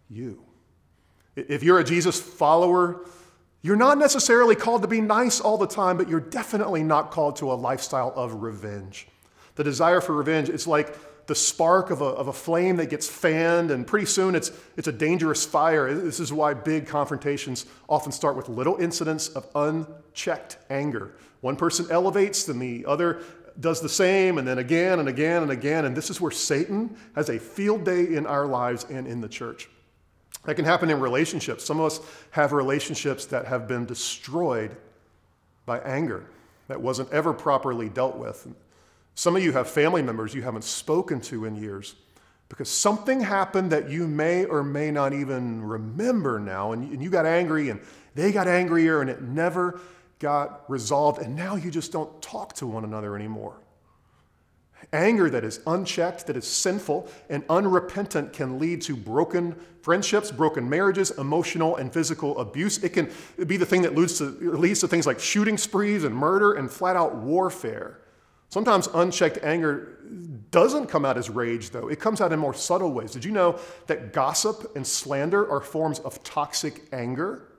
you. 0.10 0.44
If 1.36 1.63
you're 1.63 1.79
a 1.79 1.84
Jesus 1.84 2.20
follower, 2.20 3.06
you're 3.67 3.75
not 3.75 3.97
necessarily 3.97 4.55
called 4.55 4.81
to 4.83 4.88
be 4.88 5.01
nice 5.01 5.41
all 5.41 5.57
the 5.57 5.67
time, 5.67 5.97
but 5.97 6.07
you're 6.07 6.21
definitely 6.21 6.83
not 6.83 7.12
called 7.12 7.36
to 7.36 7.51
a 7.51 7.55
lifestyle 7.55 8.13
of 8.15 8.41
revenge. 8.41 9.09
The 9.55 9.63
desire 9.65 10.00
for 10.00 10.15
revenge, 10.15 10.47
it's 10.47 10.67
like 10.67 10.95
the 11.25 11.36
spark 11.36 11.89
of 11.89 12.00
a, 12.00 12.05
of 12.05 12.29
a 12.29 12.33
flame 12.33 12.77
that 12.77 12.89
gets 12.89 13.09
fanned, 13.09 13.69
and 13.69 13.86
pretty 13.86 14.05
soon 14.05 14.36
it's, 14.36 14.53
it's 14.77 14.88
a 14.88 14.93
dangerous 14.93 15.45
fire. 15.45 15.93
This 15.93 16.21
is 16.21 16.31
why 16.31 16.53
big 16.53 16.88
confrontations 16.88 17.65
often 17.89 18.13
start 18.13 18.38
with 18.38 18.47
little 18.47 18.77
incidents 18.77 19.27
of 19.27 19.45
unchecked 19.53 20.59
anger. 20.69 21.12
One 21.41 21.57
person 21.57 21.88
elevates, 21.91 22.45
then 22.45 22.59
the 22.59 22.86
other 22.86 23.21
does 23.59 23.81
the 23.81 23.89
same, 23.89 24.38
and 24.38 24.47
then 24.47 24.59
again 24.59 25.01
and 25.01 25.09
again 25.09 25.41
and 25.41 25.51
again. 25.51 25.83
And 25.83 25.93
this 25.93 26.09
is 26.09 26.21
where 26.21 26.31
Satan 26.31 26.95
has 27.15 27.27
a 27.27 27.38
field 27.38 27.83
day 27.83 28.15
in 28.15 28.27
our 28.27 28.45
lives 28.45 28.86
and 28.89 29.05
in 29.05 29.19
the 29.19 29.27
church. 29.27 29.67
That 30.48 30.56
can 30.56 30.63
happen 30.63 30.89
in 30.89 31.01
relationships. 31.01 31.66
Some 31.66 31.82
of 31.82 31.88
us 31.88 32.00
have 32.32 32.54
relationships 32.54 33.25
that 33.25 33.48
have 33.48 33.68
been 33.68 33.86
destroyed 33.86 34.77
by 35.66 35.80
anger 35.80 36.25
that 36.70 36.80
wasn't 36.80 37.12
ever 37.12 37.34
properly 37.34 37.89
dealt 37.89 38.16
with. 38.16 38.48
Some 39.13 39.36
of 39.36 39.44
you 39.44 39.51
have 39.51 39.70
family 39.70 40.01
members 40.01 40.34
you 40.34 40.42
haven't 40.44 40.63
spoken 40.63 41.20
to 41.22 41.44
in 41.44 41.58
years 41.58 41.96
because 42.48 42.70
something 42.70 43.20
happened 43.20 43.74
that 43.74 43.89
you 43.89 44.08
may 44.08 44.46
or 44.46 44.63
may 44.63 44.89
not 44.89 45.12
even 45.12 45.62
remember 45.62 46.39
now, 46.39 46.72
and 46.72 47.04
you 47.04 47.10
got 47.10 47.25
angry 47.25 47.68
and 47.68 47.82
they 48.16 48.32
got 48.32 48.48
angrier, 48.48 49.01
and 49.01 49.10
it 49.10 49.22
never 49.22 49.82
got 50.20 50.63
resolved, 50.70 51.22
and 51.22 51.36
now 51.36 51.58
you 51.58 51.70
just 51.70 51.92
don't 51.92 52.22
talk 52.22 52.54
to 52.54 52.66
one 52.66 52.86
another 52.86 53.18
anymore. 53.18 53.58
Anger 54.93 55.29
that 55.29 55.43
is 55.43 55.60
unchecked, 55.67 56.27
that 56.27 56.38
is 56.38 56.48
sinful, 56.48 57.10
and 57.29 57.43
unrepentant 57.50 58.31
can 58.31 58.57
lead 58.57 58.81
to 58.84 58.96
broken 58.96 59.55
friendships, 59.81 60.31
broken 60.31 60.69
marriages, 60.69 61.12
emotional 61.12 61.75
and 61.75 61.91
physical 61.91 62.38
abuse. 62.39 62.84
It 62.84 62.89
can 62.89 63.12
be 63.48 63.57
the 63.57 63.65
thing 63.65 63.81
that 63.81 63.96
leads 63.96 64.17
to, 64.19 64.25
leads 64.25 64.79
to 64.81 64.88
things 64.88 65.05
like 65.05 65.19
shooting 65.19 65.57
sprees 65.57 66.03
and 66.03 66.15
murder 66.15 66.53
and 66.53 66.72
flat 66.72 66.96
out 66.96 67.15
warfare. 67.15 68.00
Sometimes 68.50 68.88
unchecked 68.93 69.39
anger 69.43 70.00
doesn't 70.51 70.88
come 70.88 71.03
out 71.03 71.17
as 71.17 71.29
rage, 71.29 71.72
though. 71.72 71.89
It 71.89 72.00
comes 72.00 72.22
out 72.22 72.31
in 72.31 72.39
more 72.39 72.53
subtle 72.53 72.93
ways. 72.93 73.12
Did 73.12 73.25
you 73.25 73.31
know 73.31 73.60
that 73.88 74.13
gossip 74.13 74.74
and 74.75 74.88
slander 74.88 75.50
are 75.51 75.60
forms 75.60 76.00
of 76.00 76.24
toxic 76.24 76.88
anger? 76.93 77.50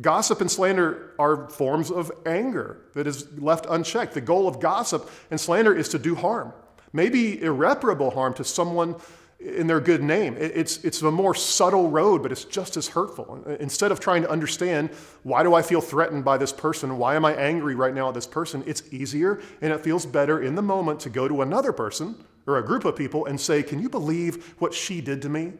Gossip 0.00 0.40
and 0.40 0.50
slander 0.50 1.14
are 1.18 1.48
forms 1.50 1.90
of 1.90 2.12
anger 2.24 2.82
that 2.94 3.06
is 3.06 3.26
left 3.38 3.66
unchecked. 3.68 4.14
The 4.14 4.20
goal 4.20 4.46
of 4.46 4.60
gossip 4.60 5.10
and 5.30 5.40
slander 5.40 5.74
is 5.74 5.88
to 5.90 5.98
do 5.98 6.14
harm, 6.14 6.52
maybe 6.92 7.42
irreparable 7.42 8.10
harm 8.10 8.34
to 8.34 8.44
someone 8.44 8.94
in 9.40 9.68
their 9.68 9.80
good 9.80 10.02
name. 10.02 10.36
It's, 10.38 10.84
it's 10.84 11.00
a 11.02 11.10
more 11.10 11.34
subtle 11.34 11.90
road, 11.90 12.22
but 12.22 12.32
it's 12.32 12.44
just 12.44 12.76
as 12.76 12.88
hurtful. 12.88 13.42
Uh, 13.46 13.50
instead 13.60 13.92
of 13.92 14.00
trying 14.00 14.22
to 14.22 14.30
understand 14.30 14.90
why 15.22 15.44
do 15.44 15.54
I 15.54 15.62
feel 15.62 15.80
threatened 15.80 16.24
by 16.24 16.38
this 16.38 16.52
person? 16.52 16.98
Why 16.98 17.14
am 17.14 17.24
I 17.24 17.34
angry 17.34 17.76
right 17.76 17.94
now 17.94 18.08
at 18.08 18.14
this 18.14 18.26
person? 18.26 18.64
It's 18.66 18.82
easier 18.92 19.40
and 19.60 19.72
it 19.72 19.80
feels 19.80 20.06
better 20.06 20.42
in 20.42 20.56
the 20.56 20.62
moment 20.62 21.00
to 21.00 21.10
go 21.10 21.28
to 21.28 21.42
another 21.42 21.72
person 21.72 22.16
or 22.46 22.58
a 22.58 22.64
group 22.64 22.84
of 22.84 22.96
people 22.96 23.26
and 23.26 23.40
say, 23.40 23.62
Can 23.62 23.80
you 23.80 23.88
believe 23.88 24.54
what 24.58 24.74
she 24.74 25.00
did 25.00 25.22
to 25.22 25.28
me? 25.28 25.52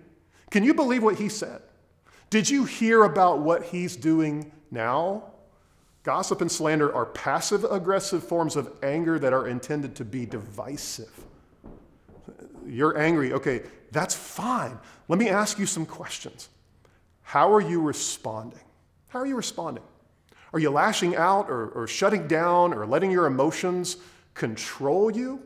Can 0.50 0.64
you 0.64 0.74
believe 0.74 1.02
what 1.02 1.16
he 1.16 1.28
said? 1.28 1.62
Did 2.30 2.50
you 2.50 2.64
hear 2.64 3.04
about 3.04 3.40
what 3.40 3.64
he's 3.64 3.96
doing 3.96 4.52
now? 4.70 5.24
Gossip 6.02 6.40
and 6.40 6.50
slander 6.50 6.94
are 6.94 7.06
passive 7.06 7.64
aggressive 7.64 8.22
forms 8.22 8.56
of 8.56 8.72
anger 8.82 9.18
that 9.18 9.32
are 9.32 9.48
intended 9.48 9.94
to 9.96 10.04
be 10.04 10.26
divisive. 10.26 11.24
You're 12.66 12.98
angry. 12.98 13.32
Okay, 13.32 13.62
that's 13.92 14.14
fine. 14.14 14.78
Let 15.08 15.18
me 15.18 15.28
ask 15.28 15.58
you 15.58 15.66
some 15.66 15.86
questions. 15.86 16.48
How 17.22 17.52
are 17.52 17.60
you 17.60 17.80
responding? 17.80 18.60
How 19.08 19.20
are 19.20 19.26
you 19.26 19.36
responding? 19.36 19.84
Are 20.52 20.58
you 20.58 20.70
lashing 20.70 21.16
out 21.16 21.50
or, 21.50 21.68
or 21.70 21.86
shutting 21.86 22.26
down 22.26 22.72
or 22.72 22.86
letting 22.86 23.10
your 23.10 23.26
emotions 23.26 23.96
control 24.34 25.10
you? 25.10 25.42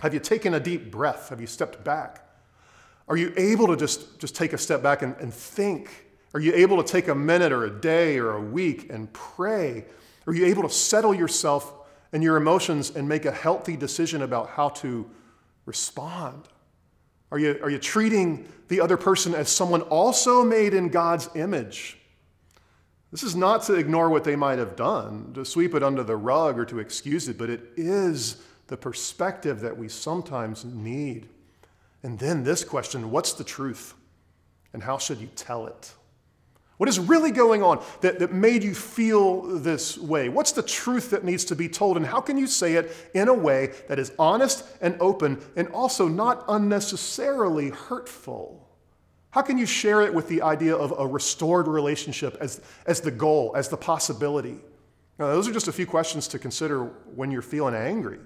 Have 0.00 0.14
you 0.14 0.20
taken 0.20 0.54
a 0.54 0.60
deep 0.60 0.90
breath? 0.90 1.28
Have 1.30 1.40
you 1.40 1.46
stepped 1.46 1.84
back? 1.84 2.27
Are 3.08 3.16
you 3.16 3.32
able 3.36 3.66
to 3.68 3.76
just, 3.76 4.18
just 4.18 4.36
take 4.36 4.52
a 4.52 4.58
step 4.58 4.82
back 4.82 5.02
and, 5.02 5.16
and 5.16 5.32
think? 5.32 6.06
Are 6.34 6.40
you 6.40 6.52
able 6.54 6.82
to 6.82 6.92
take 6.92 7.08
a 7.08 7.14
minute 7.14 7.52
or 7.52 7.64
a 7.64 7.70
day 7.70 8.18
or 8.18 8.32
a 8.32 8.40
week 8.40 8.90
and 8.90 9.10
pray? 9.12 9.84
Are 10.26 10.34
you 10.34 10.44
able 10.46 10.62
to 10.62 10.70
settle 10.70 11.14
yourself 11.14 11.72
and 12.12 12.22
your 12.22 12.36
emotions 12.36 12.94
and 12.94 13.08
make 13.08 13.24
a 13.24 13.32
healthy 13.32 13.76
decision 13.76 14.22
about 14.22 14.50
how 14.50 14.68
to 14.68 15.08
respond? 15.64 16.48
Are 17.30 17.38
you, 17.38 17.58
are 17.62 17.70
you 17.70 17.78
treating 17.78 18.46
the 18.68 18.80
other 18.80 18.96
person 18.96 19.34
as 19.34 19.48
someone 19.48 19.82
also 19.82 20.44
made 20.44 20.74
in 20.74 20.88
God's 20.88 21.28
image? 21.34 21.98
This 23.10 23.22
is 23.22 23.34
not 23.34 23.62
to 23.64 23.74
ignore 23.74 24.10
what 24.10 24.24
they 24.24 24.36
might 24.36 24.58
have 24.58 24.76
done, 24.76 25.32
to 25.32 25.44
sweep 25.44 25.74
it 25.74 25.82
under 25.82 26.02
the 26.02 26.16
rug 26.16 26.58
or 26.58 26.66
to 26.66 26.78
excuse 26.78 27.26
it, 27.28 27.38
but 27.38 27.48
it 27.48 27.72
is 27.76 28.42
the 28.66 28.76
perspective 28.76 29.60
that 29.60 29.76
we 29.76 29.88
sometimes 29.88 30.64
need. 30.64 31.28
And 32.02 32.18
then 32.18 32.44
this 32.44 32.64
question 32.64 33.10
what's 33.10 33.32
the 33.32 33.44
truth? 33.44 33.94
And 34.72 34.82
how 34.82 34.98
should 34.98 35.18
you 35.18 35.28
tell 35.34 35.66
it? 35.66 35.92
What 36.78 36.88
is 36.88 37.00
really 37.00 37.32
going 37.32 37.62
on 37.62 37.82
that, 38.02 38.20
that 38.20 38.32
made 38.32 38.62
you 38.62 38.72
feel 38.72 39.42
this 39.42 39.98
way? 39.98 40.28
What's 40.28 40.52
the 40.52 40.62
truth 40.62 41.10
that 41.10 41.24
needs 41.24 41.44
to 41.46 41.56
be 41.56 41.68
told? 41.68 41.96
And 41.96 42.06
how 42.06 42.20
can 42.20 42.38
you 42.38 42.46
say 42.46 42.74
it 42.74 42.94
in 43.14 43.26
a 43.26 43.34
way 43.34 43.72
that 43.88 43.98
is 43.98 44.12
honest 44.18 44.64
and 44.80 44.96
open 45.00 45.42
and 45.56 45.68
also 45.68 46.06
not 46.06 46.44
unnecessarily 46.46 47.70
hurtful? 47.70 48.68
How 49.30 49.42
can 49.42 49.58
you 49.58 49.66
share 49.66 50.02
it 50.02 50.14
with 50.14 50.28
the 50.28 50.42
idea 50.42 50.74
of 50.74 50.94
a 50.96 51.06
restored 51.06 51.66
relationship 51.66 52.36
as, 52.40 52.60
as 52.86 53.00
the 53.00 53.10
goal, 53.10 53.52
as 53.56 53.68
the 53.68 53.76
possibility? 53.76 54.58
Now, 55.18 55.26
those 55.26 55.48
are 55.48 55.52
just 55.52 55.66
a 55.66 55.72
few 55.72 55.86
questions 55.86 56.28
to 56.28 56.38
consider 56.38 56.84
when 57.14 57.32
you're 57.32 57.42
feeling 57.42 57.74
angry. 57.74 58.20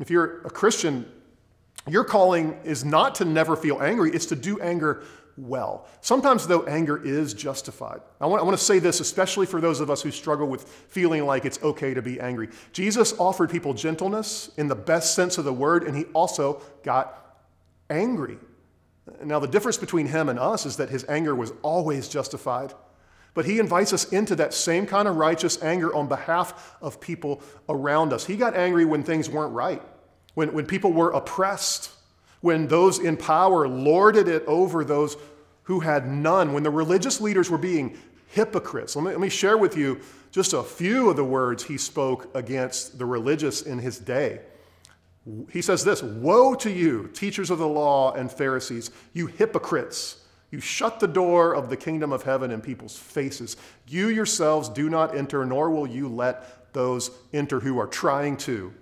If 0.00 0.10
you're 0.10 0.40
a 0.40 0.50
Christian, 0.50 1.06
your 1.88 2.04
calling 2.04 2.58
is 2.64 2.84
not 2.84 3.16
to 3.16 3.24
never 3.24 3.56
feel 3.56 3.82
angry, 3.82 4.12
it's 4.12 4.26
to 4.26 4.36
do 4.36 4.60
anger 4.60 5.02
well. 5.36 5.86
Sometimes, 6.00 6.46
though, 6.46 6.62
anger 6.64 7.02
is 7.02 7.34
justified. 7.34 8.00
I 8.20 8.26
want, 8.26 8.42
I 8.42 8.44
want, 8.44 8.56
to 8.56 8.62
say 8.62 8.78
this, 8.78 9.00
especially 9.00 9.46
for 9.46 9.60
those 9.60 9.80
of 9.80 9.90
us 9.90 10.02
who 10.02 10.10
struggle 10.10 10.46
with 10.46 10.68
feeling 10.88 11.24
like 11.24 11.44
it's 11.44 11.60
okay 11.62 11.94
to 11.94 12.02
be 12.02 12.20
angry. 12.20 12.48
Jesus 12.72 13.18
offered 13.18 13.50
people 13.50 13.74
gentleness 13.74 14.50
in 14.56 14.68
the 14.68 14.74
best 14.74 15.14
sense 15.14 15.38
of 15.38 15.44
the 15.44 15.52
word, 15.52 15.84
and 15.84 15.96
he 15.96 16.04
also 16.12 16.62
got 16.82 17.40
angry. 17.90 18.38
Now, 19.24 19.38
the 19.38 19.48
difference 19.48 19.78
between 19.78 20.06
him 20.06 20.28
and 20.28 20.38
us 20.38 20.66
is 20.66 20.76
that 20.76 20.90
his 20.90 21.04
anger 21.08 21.34
was 21.34 21.52
always 21.62 22.08
justified. 22.08 22.72
But 23.34 23.46
he 23.46 23.58
invites 23.58 23.92
us 23.94 24.12
into 24.12 24.36
that 24.36 24.52
same 24.52 24.86
kind 24.86 25.08
of 25.08 25.16
righteous 25.16 25.60
anger 25.62 25.92
on 25.94 26.06
behalf 26.06 26.76
of 26.82 27.00
people 27.00 27.42
around 27.68 28.12
us. 28.12 28.26
He 28.26 28.36
got 28.36 28.54
angry 28.54 28.84
when 28.84 29.02
things 29.02 29.28
weren't 29.28 29.54
right 29.54 29.82
when, 30.34 30.52
when 30.52 30.66
people 30.66 30.92
were 30.92 31.10
oppressed, 31.10 31.90
when 32.40 32.68
those 32.68 32.98
in 32.98 33.16
power 33.16 33.68
lorded 33.68 34.28
it 34.28 34.44
over 34.46 34.84
those 34.84 35.16
who 35.64 35.80
had 35.80 36.08
none, 36.08 36.52
when 36.52 36.62
the 36.62 36.70
religious 36.70 37.20
leaders 37.20 37.48
were 37.48 37.58
being 37.58 37.96
hypocrites. 38.28 38.96
Let 38.96 39.04
me, 39.04 39.10
let 39.10 39.20
me 39.20 39.28
share 39.28 39.58
with 39.58 39.76
you 39.76 40.00
just 40.30 40.52
a 40.52 40.62
few 40.62 41.10
of 41.10 41.16
the 41.16 41.24
words 41.24 41.62
he 41.62 41.78
spoke 41.78 42.34
against 42.34 42.98
the 42.98 43.04
religious 43.04 43.62
in 43.62 43.78
his 43.78 43.98
day. 43.98 44.40
He 45.50 45.62
says 45.62 45.84
this 45.84 46.02
Woe 46.02 46.54
to 46.56 46.70
you, 46.70 47.08
teachers 47.12 47.50
of 47.50 47.58
the 47.58 47.68
law 47.68 48.12
and 48.12 48.30
Pharisees, 48.30 48.90
you 49.12 49.26
hypocrites! 49.26 50.18
You 50.50 50.60
shut 50.60 51.00
the 51.00 51.08
door 51.08 51.54
of 51.54 51.70
the 51.70 51.78
kingdom 51.78 52.12
of 52.12 52.24
heaven 52.24 52.50
in 52.50 52.60
people's 52.60 52.96
faces. 52.96 53.56
You 53.88 54.08
yourselves 54.08 54.68
do 54.68 54.90
not 54.90 55.16
enter, 55.16 55.46
nor 55.46 55.70
will 55.70 55.86
you 55.86 56.08
let 56.08 56.72
those 56.74 57.10
enter 57.32 57.58
who 57.58 57.78
are 57.78 57.86
trying 57.86 58.36
to. 58.38 58.72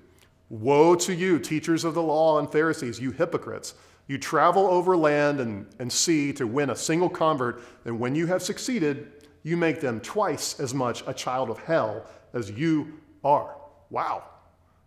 Woe 0.50 0.97
to 0.97 1.14
you, 1.14 1.38
teachers 1.38 1.85
of 1.85 1.95
the 1.95 2.02
law 2.02 2.40
and 2.40 2.50
Pharisees, 2.50 2.99
you 3.00 3.12
hypocrites! 3.12 3.75
You 4.09 4.19
travel 4.19 4.66
over 4.66 4.97
land 4.97 5.40
and, 5.40 5.66
and 5.78 5.90
sea 5.92 6.33
to 6.33 6.45
win 6.45 6.71
a 6.71 6.76
single 6.76 7.09
convert, 7.09 7.62
and 7.85 8.00
when 8.00 8.16
you 8.16 8.26
have 8.26 8.42
succeeded, 8.42 9.12
you 9.45 9.57
make 9.57 9.80
them 9.80 10.00
twice 10.00 10.59
as 10.59 10.75
much 10.75 11.04
a 11.07 11.14
child 11.14 11.50
of 11.50 11.59
hell 11.59 12.04
as 12.35 12.50
you 12.50 12.99
are. 13.23 13.54
Wow. 13.90 14.25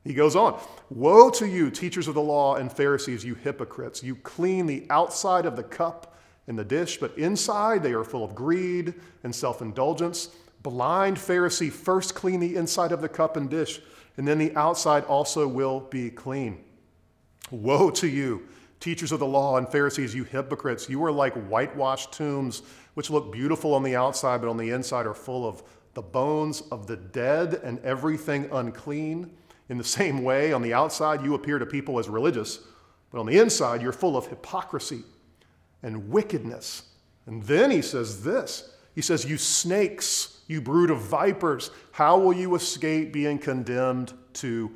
He 0.04 0.14
goes 0.14 0.36
on 0.36 0.60
Woe 0.90 1.30
to 1.30 1.48
you, 1.48 1.72
teachers 1.72 2.10
of 2.10 2.16
the 2.16 2.22
law 2.22 2.58
and 2.58 2.70
Pharisees, 2.70 3.24
you 3.24 3.34
hypocrites! 3.34 4.04
You 4.04 4.18
clean 4.18 4.66
the 4.66 4.86
outside 4.90 5.46
of 5.46 5.56
the 5.56 5.64
cup 5.64 6.18
and 6.48 6.60
the 6.60 6.66
dish, 6.66 6.98
but 6.98 7.18
inside 7.18 7.82
they 7.82 7.94
are 7.94 8.04
full 8.04 8.26
of 8.26 8.36
greed 8.36 8.96
and 9.24 9.34
self 9.34 9.62
indulgence. 9.62 10.28
Blind 10.62 11.16
Pharisee, 11.16 11.72
first 11.72 12.16
clean 12.16 12.42
the 12.42 12.58
inside 12.58 12.92
of 12.92 13.00
the 13.00 13.08
cup 13.08 13.38
and 13.38 13.50
dish 13.50 13.80
and 14.18 14.28
then 14.28 14.38
the 14.38 14.56
outside 14.56 15.04
also 15.06 15.48
will 15.48 15.82
be 15.82 16.10
clean. 16.10 16.64
Woe 17.52 17.90
to 17.92 18.08
you, 18.08 18.48
teachers 18.80 19.12
of 19.12 19.20
the 19.20 19.26
law 19.26 19.58
and 19.58 19.68
Pharisees, 19.68 20.14
you 20.14 20.24
hypocrites! 20.24 20.90
You 20.90 21.04
are 21.06 21.12
like 21.12 21.34
whitewashed 21.48 22.14
tombs, 22.14 22.64
which 22.94 23.10
look 23.10 23.32
beautiful 23.32 23.74
on 23.74 23.84
the 23.84 23.96
outside, 23.96 24.42
but 24.42 24.50
on 24.50 24.58
the 24.58 24.70
inside 24.70 25.06
are 25.06 25.14
full 25.14 25.48
of 25.48 25.64
the 25.94 26.02
bones 26.02 26.62
of 26.72 26.88
the 26.88 26.98
dead 26.98 27.62
and 27.64 27.80
everything 27.80 28.50
unclean. 28.52 29.32
In 29.70 29.78
the 29.78 29.84
same 29.84 30.24
way, 30.24 30.52
on 30.54 30.62
the 30.62 30.74
outside, 30.74 31.24
you 31.24 31.34
appear 31.34 31.60
to 31.60 31.66
people 31.66 32.00
as 32.00 32.10
religious, 32.10 32.60
but 33.12 33.20
on 33.20 33.26
the 33.26 33.40
inside, 33.40 33.82
you're 33.82 33.92
full 33.92 34.18
of 34.18 34.28
hypocrisy 34.28 35.04
and 35.82 36.10
wickedness. 36.10 36.84
And 37.26 37.44
then 37.44 37.72
he 37.72 37.82
says 37.82 38.24
this 38.24 38.74
He 38.96 39.02
says, 39.02 39.26
You 39.26 39.38
snakes 39.38 40.33
you 40.48 40.62
brood 40.62 40.90
of 40.90 41.00
vipers, 41.02 41.72
how 41.92 42.20
will 42.20 42.34
you 42.34 42.56
escape 42.56 43.14
being 43.14 43.40
condemned 43.40 44.14
to 44.34 44.72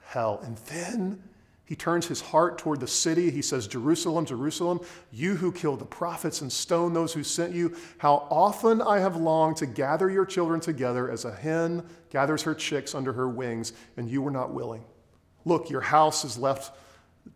hell? 0.00 0.40
And 0.42 0.56
then 0.58 1.22
He 1.68 1.76
turns 1.76 2.06
his 2.06 2.22
heart 2.22 2.56
toward 2.56 2.80
the 2.80 2.88
city. 2.88 3.30
He 3.30 3.42
says, 3.42 3.66
Jerusalem, 3.66 4.24
Jerusalem, 4.24 4.80
you 5.12 5.36
who 5.36 5.52
killed 5.52 5.80
the 5.80 5.84
prophets 5.84 6.40
and 6.40 6.50
stoned 6.50 6.96
those 6.96 7.12
who 7.12 7.22
sent 7.22 7.52
you, 7.52 7.76
how 7.98 8.26
often 8.30 8.80
I 8.80 9.00
have 9.00 9.16
longed 9.16 9.58
to 9.58 9.66
gather 9.66 10.08
your 10.08 10.24
children 10.24 10.60
together 10.60 11.10
as 11.10 11.26
a 11.26 11.34
hen 11.34 11.84
gathers 12.08 12.42
her 12.44 12.54
chicks 12.54 12.94
under 12.94 13.12
her 13.12 13.28
wings, 13.28 13.74
and 13.98 14.08
you 14.08 14.22
were 14.22 14.30
not 14.30 14.54
willing. 14.54 14.82
Look, 15.44 15.68
your 15.68 15.82
house 15.82 16.24
is 16.24 16.38
left 16.38 16.72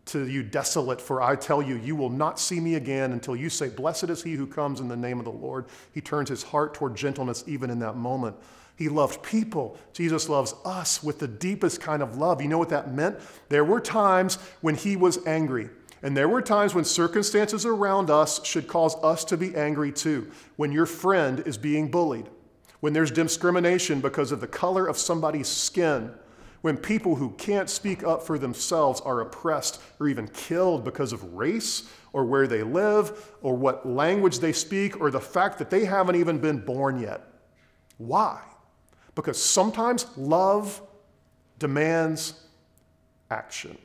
to 0.05 0.27
you 0.27 0.43
desolate, 0.43 1.01
for 1.01 1.21
I 1.21 1.35
tell 1.35 1.61
you, 1.61 1.75
you 1.75 1.95
will 1.95 2.09
not 2.09 2.39
see 2.39 2.59
me 2.59 2.75
again 2.75 3.11
until 3.11 3.35
you 3.35 3.49
say, 3.49 3.69
Blessed 3.69 4.09
is 4.09 4.23
he 4.23 4.33
who 4.33 4.47
comes 4.47 4.79
in 4.79 4.87
the 4.87 4.95
name 4.95 5.19
of 5.19 5.25
the 5.25 5.31
Lord. 5.31 5.65
He 5.93 6.01
turns 6.01 6.29
his 6.29 6.43
heart 6.43 6.73
toward 6.73 6.95
gentleness 6.95 7.43
even 7.47 7.69
in 7.69 7.79
that 7.79 7.95
moment. 7.95 8.35
He 8.75 8.89
loved 8.89 9.21
people. 9.21 9.77
Jesus 9.93 10.29
loves 10.29 10.55
us 10.65 11.03
with 11.03 11.19
the 11.19 11.27
deepest 11.27 11.79
kind 11.79 12.01
of 12.01 12.17
love. 12.17 12.41
You 12.41 12.47
know 12.47 12.57
what 12.57 12.69
that 12.69 12.91
meant? 12.91 13.19
There 13.49 13.63
were 13.63 13.79
times 13.79 14.35
when 14.61 14.75
he 14.75 14.95
was 14.95 15.25
angry. 15.25 15.69
And 16.01 16.17
there 16.17 16.27
were 16.27 16.41
times 16.41 16.75
when 16.75 16.83
circumstances 16.83 17.65
around 17.65 18.09
us 18.09 18.43
should 18.45 18.67
cause 18.67 18.95
us 19.03 19.23
to 19.25 19.37
be 19.37 19.55
angry 19.55 19.91
too. 19.91 20.29
When 20.57 20.71
your 20.71 20.85
friend 20.85 21.41
is 21.45 21.57
being 21.57 21.89
bullied, 21.89 22.27
when 22.81 22.91
there's 22.91 23.11
discrimination 23.11 24.01
because 24.01 24.33
of 24.33 24.41
the 24.41 24.47
color 24.47 24.85
of 24.85 24.97
somebody's 24.97 25.47
skin, 25.47 26.11
when 26.63 26.77
people 26.77 27.15
who 27.15 27.29
can't 27.31 27.69
speak 27.69 28.05
up 28.05 28.25
for 28.25 28.39
themselves 28.39 29.01
are 29.01 29.19
oppressed 29.19 29.81
or 29.99 30.07
even 30.07 30.29
killed 30.29 30.85
because 30.85 31.11
of 31.11 31.21
race 31.33 31.89
or 32.13 32.23
where 32.23 32.47
they 32.47 32.63
live 32.63 33.33
or 33.41 33.53
what 33.53 33.85
language 33.85 34.39
they 34.39 34.53
speak 34.53 35.01
or 35.01 35.11
the 35.11 35.19
fact 35.19 35.57
that 35.59 35.69
they 35.69 35.83
haven't 35.83 36.15
even 36.15 36.39
been 36.39 36.57
born 36.57 37.01
yet. 37.01 37.21
Why? 37.97 38.39
Because 39.13 39.43
sometimes 39.43 40.05
love 40.15 40.81
demands 41.59 42.45
action. 43.29 43.77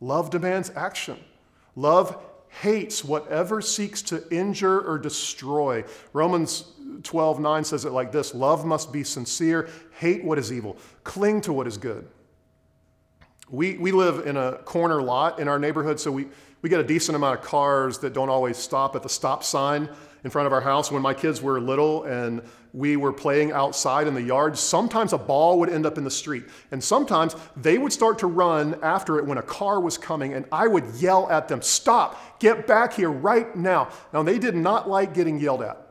Love 0.00 0.30
demands 0.30 0.70
action. 0.76 1.18
Love 1.74 2.24
hates 2.60 3.04
whatever 3.04 3.60
seeks 3.60 4.00
to 4.00 4.22
injure 4.32 4.80
or 4.80 4.96
destroy. 4.96 5.82
Romans 6.12 6.72
12 7.02 7.40
9 7.40 7.64
says 7.64 7.84
it 7.84 7.92
like 7.92 8.12
this 8.12 8.34
Love 8.34 8.64
must 8.64 8.92
be 8.92 9.04
sincere, 9.04 9.68
hate 9.98 10.24
what 10.24 10.38
is 10.38 10.52
evil, 10.52 10.76
cling 11.04 11.40
to 11.42 11.52
what 11.52 11.66
is 11.66 11.78
good. 11.78 12.08
We, 13.48 13.76
we 13.78 13.92
live 13.92 14.26
in 14.26 14.36
a 14.36 14.54
corner 14.64 15.00
lot 15.00 15.38
in 15.38 15.46
our 15.46 15.58
neighborhood, 15.58 16.00
so 16.00 16.10
we, 16.10 16.26
we 16.62 16.68
get 16.68 16.80
a 16.80 16.84
decent 16.84 17.14
amount 17.14 17.38
of 17.38 17.44
cars 17.44 17.98
that 17.98 18.12
don't 18.12 18.28
always 18.28 18.56
stop 18.56 18.96
at 18.96 19.04
the 19.04 19.08
stop 19.08 19.44
sign 19.44 19.88
in 20.24 20.30
front 20.30 20.46
of 20.46 20.52
our 20.52 20.60
house. 20.60 20.90
When 20.90 21.02
my 21.02 21.14
kids 21.14 21.40
were 21.40 21.60
little 21.60 22.02
and 22.02 22.42
we 22.72 22.96
were 22.96 23.12
playing 23.12 23.52
outside 23.52 24.08
in 24.08 24.14
the 24.14 24.22
yard, 24.22 24.58
sometimes 24.58 25.12
a 25.12 25.18
ball 25.18 25.60
would 25.60 25.70
end 25.70 25.86
up 25.86 25.96
in 25.96 26.02
the 26.02 26.10
street. 26.10 26.44
And 26.72 26.82
sometimes 26.82 27.36
they 27.56 27.78
would 27.78 27.92
start 27.92 28.18
to 28.18 28.26
run 28.26 28.76
after 28.82 29.18
it 29.18 29.24
when 29.24 29.38
a 29.38 29.42
car 29.42 29.80
was 29.80 29.96
coming, 29.96 30.34
and 30.34 30.44
I 30.50 30.66
would 30.66 30.84
yell 30.96 31.30
at 31.30 31.46
them, 31.46 31.62
Stop, 31.62 32.40
get 32.40 32.66
back 32.66 32.92
here 32.92 33.10
right 33.10 33.54
now. 33.54 33.90
Now, 34.12 34.24
they 34.24 34.40
did 34.40 34.56
not 34.56 34.88
like 34.88 35.14
getting 35.14 35.38
yelled 35.38 35.62
at. 35.62 35.85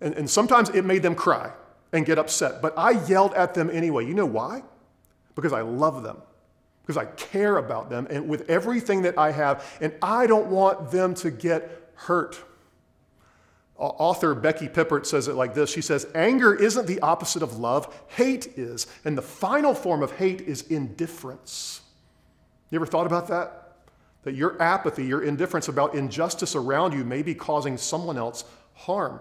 And, 0.00 0.14
and 0.14 0.28
sometimes 0.28 0.68
it 0.70 0.84
made 0.84 1.02
them 1.02 1.14
cry 1.14 1.52
and 1.92 2.04
get 2.04 2.18
upset. 2.18 2.60
But 2.60 2.74
I 2.76 3.04
yelled 3.06 3.34
at 3.34 3.54
them 3.54 3.70
anyway. 3.70 4.06
You 4.06 4.14
know 4.14 4.26
why? 4.26 4.62
Because 5.34 5.52
I 5.52 5.62
love 5.62 6.02
them 6.02 6.18
because 6.86 6.96
I 6.96 7.06
care 7.16 7.56
about 7.56 7.90
them 7.90 8.06
and 8.10 8.28
with 8.28 8.48
everything 8.48 9.02
that 9.02 9.18
I 9.18 9.32
have, 9.32 9.76
and 9.80 9.92
I 10.00 10.26
don't 10.28 10.46
want 10.46 10.92
them 10.92 11.14
to 11.16 11.30
get 11.32 11.90
hurt. 11.94 12.40
Author 13.76 14.34
Becky 14.34 14.68
Pippert 14.68 15.04
says 15.04 15.28
it 15.28 15.34
like 15.34 15.52
this 15.52 15.70
She 15.70 15.82
says, 15.82 16.06
Anger 16.14 16.54
isn't 16.54 16.86
the 16.86 17.00
opposite 17.00 17.42
of 17.42 17.58
love, 17.58 17.92
hate 18.08 18.46
is. 18.56 18.86
And 19.04 19.18
the 19.18 19.22
final 19.22 19.74
form 19.74 20.02
of 20.02 20.12
hate 20.12 20.42
is 20.42 20.62
indifference. 20.62 21.82
You 22.70 22.76
ever 22.76 22.86
thought 22.86 23.06
about 23.06 23.28
that? 23.28 23.74
That 24.22 24.34
your 24.34 24.60
apathy, 24.62 25.04
your 25.04 25.22
indifference 25.22 25.68
about 25.68 25.94
injustice 25.94 26.54
around 26.54 26.92
you 26.92 27.04
may 27.04 27.22
be 27.22 27.34
causing 27.34 27.76
someone 27.76 28.16
else 28.16 28.44
harm. 28.74 29.20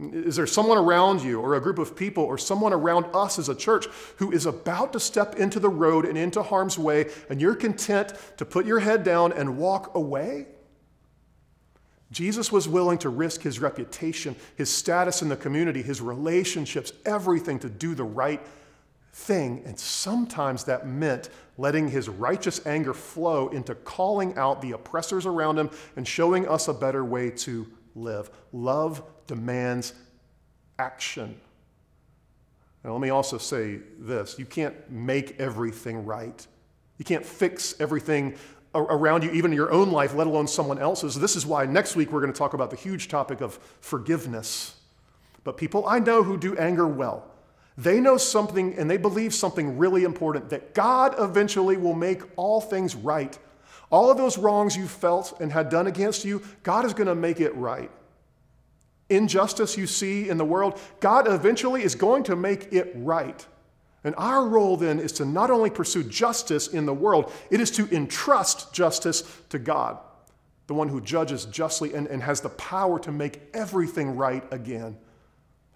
Is 0.00 0.34
there 0.34 0.46
someone 0.46 0.76
around 0.76 1.22
you, 1.22 1.40
or 1.40 1.54
a 1.54 1.60
group 1.60 1.78
of 1.78 1.94
people, 1.94 2.24
or 2.24 2.36
someone 2.36 2.72
around 2.72 3.06
us 3.14 3.38
as 3.38 3.48
a 3.48 3.54
church 3.54 3.86
who 4.16 4.32
is 4.32 4.44
about 4.44 4.92
to 4.94 5.00
step 5.00 5.36
into 5.36 5.60
the 5.60 5.68
road 5.68 6.04
and 6.04 6.18
into 6.18 6.42
harm's 6.42 6.76
way, 6.76 7.10
and 7.30 7.40
you're 7.40 7.54
content 7.54 8.12
to 8.38 8.44
put 8.44 8.66
your 8.66 8.80
head 8.80 9.04
down 9.04 9.32
and 9.32 9.56
walk 9.56 9.94
away? 9.94 10.46
Jesus 12.10 12.50
was 12.50 12.68
willing 12.68 12.98
to 12.98 13.08
risk 13.08 13.42
his 13.42 13.60
reputation, 13.60 14.34
his 14.56 14.70
status 14.70 15.22
in 15.22 15.28
the 15.28 15.36
community, 15.36 15.82
his 15.82 16.00
relationships, 16.00 16.92
everything 17.04 17.58
to 17.60 17.68
do 17.68 17.94
the 17.94 18.04
right 18.04 18.40
thing. 19.12 19.62
And 19.64 19.78
sometimes 19.78 20.64
that 20.64 20.86
meant 20.86 21.28
letting 21.56 21.88
his 21.88 22.08
righteous 22.08 22.64
anger 22.66 22.94
flow 22.94 23.48
into 23.48 23.74
calling 23.76 24.36
out 24.36 24.60
the 24.60 24.72
oppressors 24.72 25.24
around 25.24 25.58
him 25.58 25.70
and 25.96 26.06
showing 26.06 26.48
us 26.48 26.66
a 26.66 26.74
better 26.74 27.04
way 27.04 27.30
to 27.30 27.66
live. 27.94 28.30
Love 28.52 29.02
demands 29.26 29.94
action. 30.78 31.40
Now, 32.84 32.92
let 32.92 33.00
me 33.00 33.10
also 33.10 33.38
say 33.38 33.78
this 33.98 34.38
you 34.38 34.44
can't 34.44 34.90
make 34.90 35.40
everything 35.40 36.04
right. 36.04 36.46
You 36.98 37.04
can't 37.04 37.24
fix 37.24 37.80
everything 37.80 38.36
around 38.74 39.22
you, 39.22 39.30
even 39.30 39.52
in 39.52 39.56
your 39.56 39.72
own 39.72 39.90
life, 39.92 40.14
let 40.14 40.26
alone 40.26 40.48
someone 40.48 40.78
else's. 40.78 41.14
This 41.14 41.36
is 41.36 41.46
why 41.46 41.64
next 41.64 41.96
week 41.96 42.10
we're 42.10 42.20
going 42.20 42.32
to 42.32 42.38
talk 42.38 42.54
about 42.54 42.70
the 42.70 42.76
huge 42.76 43.08
topic 43.08 43.40
of 43.40 43.58
forgiveness. 43.80 44.76
But 45.44 45.56
people 45.56 45.86
I 45.86 45.98
know 45.98 46.22
who 46.22 46.36
do 46.36 46.56
anger 46.56 46.86
well, 46.86 47.30
they 47.76 48.00
know 48.00 48.16
something 48.16 48.74
and 48.78 48.90
they 48.90 48.96
believe 48.96 49.34
something 49.34 49.78
really 49.78 50.04
important 50.04 50.50
that 50.50 50.74
God 50.74 51.14
eventually 51.18 51.76
will 51.76 51.94
make 51.94 52.22
all 52.36 52.60
things 52.60 52.94
right. 52.94 53.36
All 53.94 54.10
of 54.10 54.16
those 54.16 54.38
wrongs 54.38 54.76
you 54.76 54.88
felt 54.88 55.40
and 55.40 55.52
had 55.52 55.68
done 55.68 55.86
against 55.86 56.24
you, 56.24 56.42
God 56.64 56.84
is 56.84 56.94
going 56.94 57.06
to 57.06 57.14
make 57.14 57.40
it 57.40 57.54
right 57.54 57.90
injustice 59.08 59.76
you 59.76 59.86
see 59.86 60.28
in 60.28 60.38
the 60.38 60.44
world, 60.44 60.80
God 61.00 61.28
eventually 61.28 61.82
is 61.82 61.94
going 61.94 62.24
to 62.24 62.36
make 62.36 62.72
it 62.72 62.92
right. 62.96 63.46
And 64.02 64.14
our 64.16 64.46
role 64.46 64.76
then 64.76 64.98
is 64.98 65.12
to 65.12 65.24
not 65.24 65.50
only 65.50 65.70
pursue 65.70 66.04
justice 66.04 66.68
in 66.68 66.86
the 66.86 66.94
world, 66.94 67.32
it 67.50 67.60
is 67.60 67.70
to 67.72 67.88
entrust 67.94 68.72
justice 68.72 69.22
to 69.48 69.58
God, 69.58 69.98
the 70.66 70.74
one 70.74 70.88
who 70.88 71.00
judges 71.00 71.46
justly 71.46 71.94
and, 71.94 72.06
and 72.06 72.22
has 72.22 72.40
the 72.40 72.50
power 72.50 72.98
to 73.00 73.12
make 73.12 73.40
everything 73.54 74.16
right 74.16 74.44
again. 74.52 74.96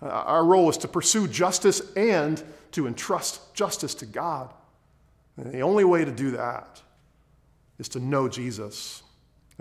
Uh, 0.02 0.08
our 0.08 0.44
role 0.44 0.68
is 0.68 0.76
to 0.78 0.88
pursue 0.88 1.26
justice 1.26 1.80
and 1.96 2.42
to 2.72 2.86
entrust 2.86 3.54
justice 3.54 3.94
to 3.94 4.06
God. 4.06 4.52
And 5.36 5.52
the 5.52 5.60
only 5.60 5.84
way 5.84 6.04
to 6.04 6.12
do 6.12 6.32
that 6.32 6.82
is 7.78 7.88
to 7.90 8.00
know 8.00 8.28
Jesus 8.28 9.02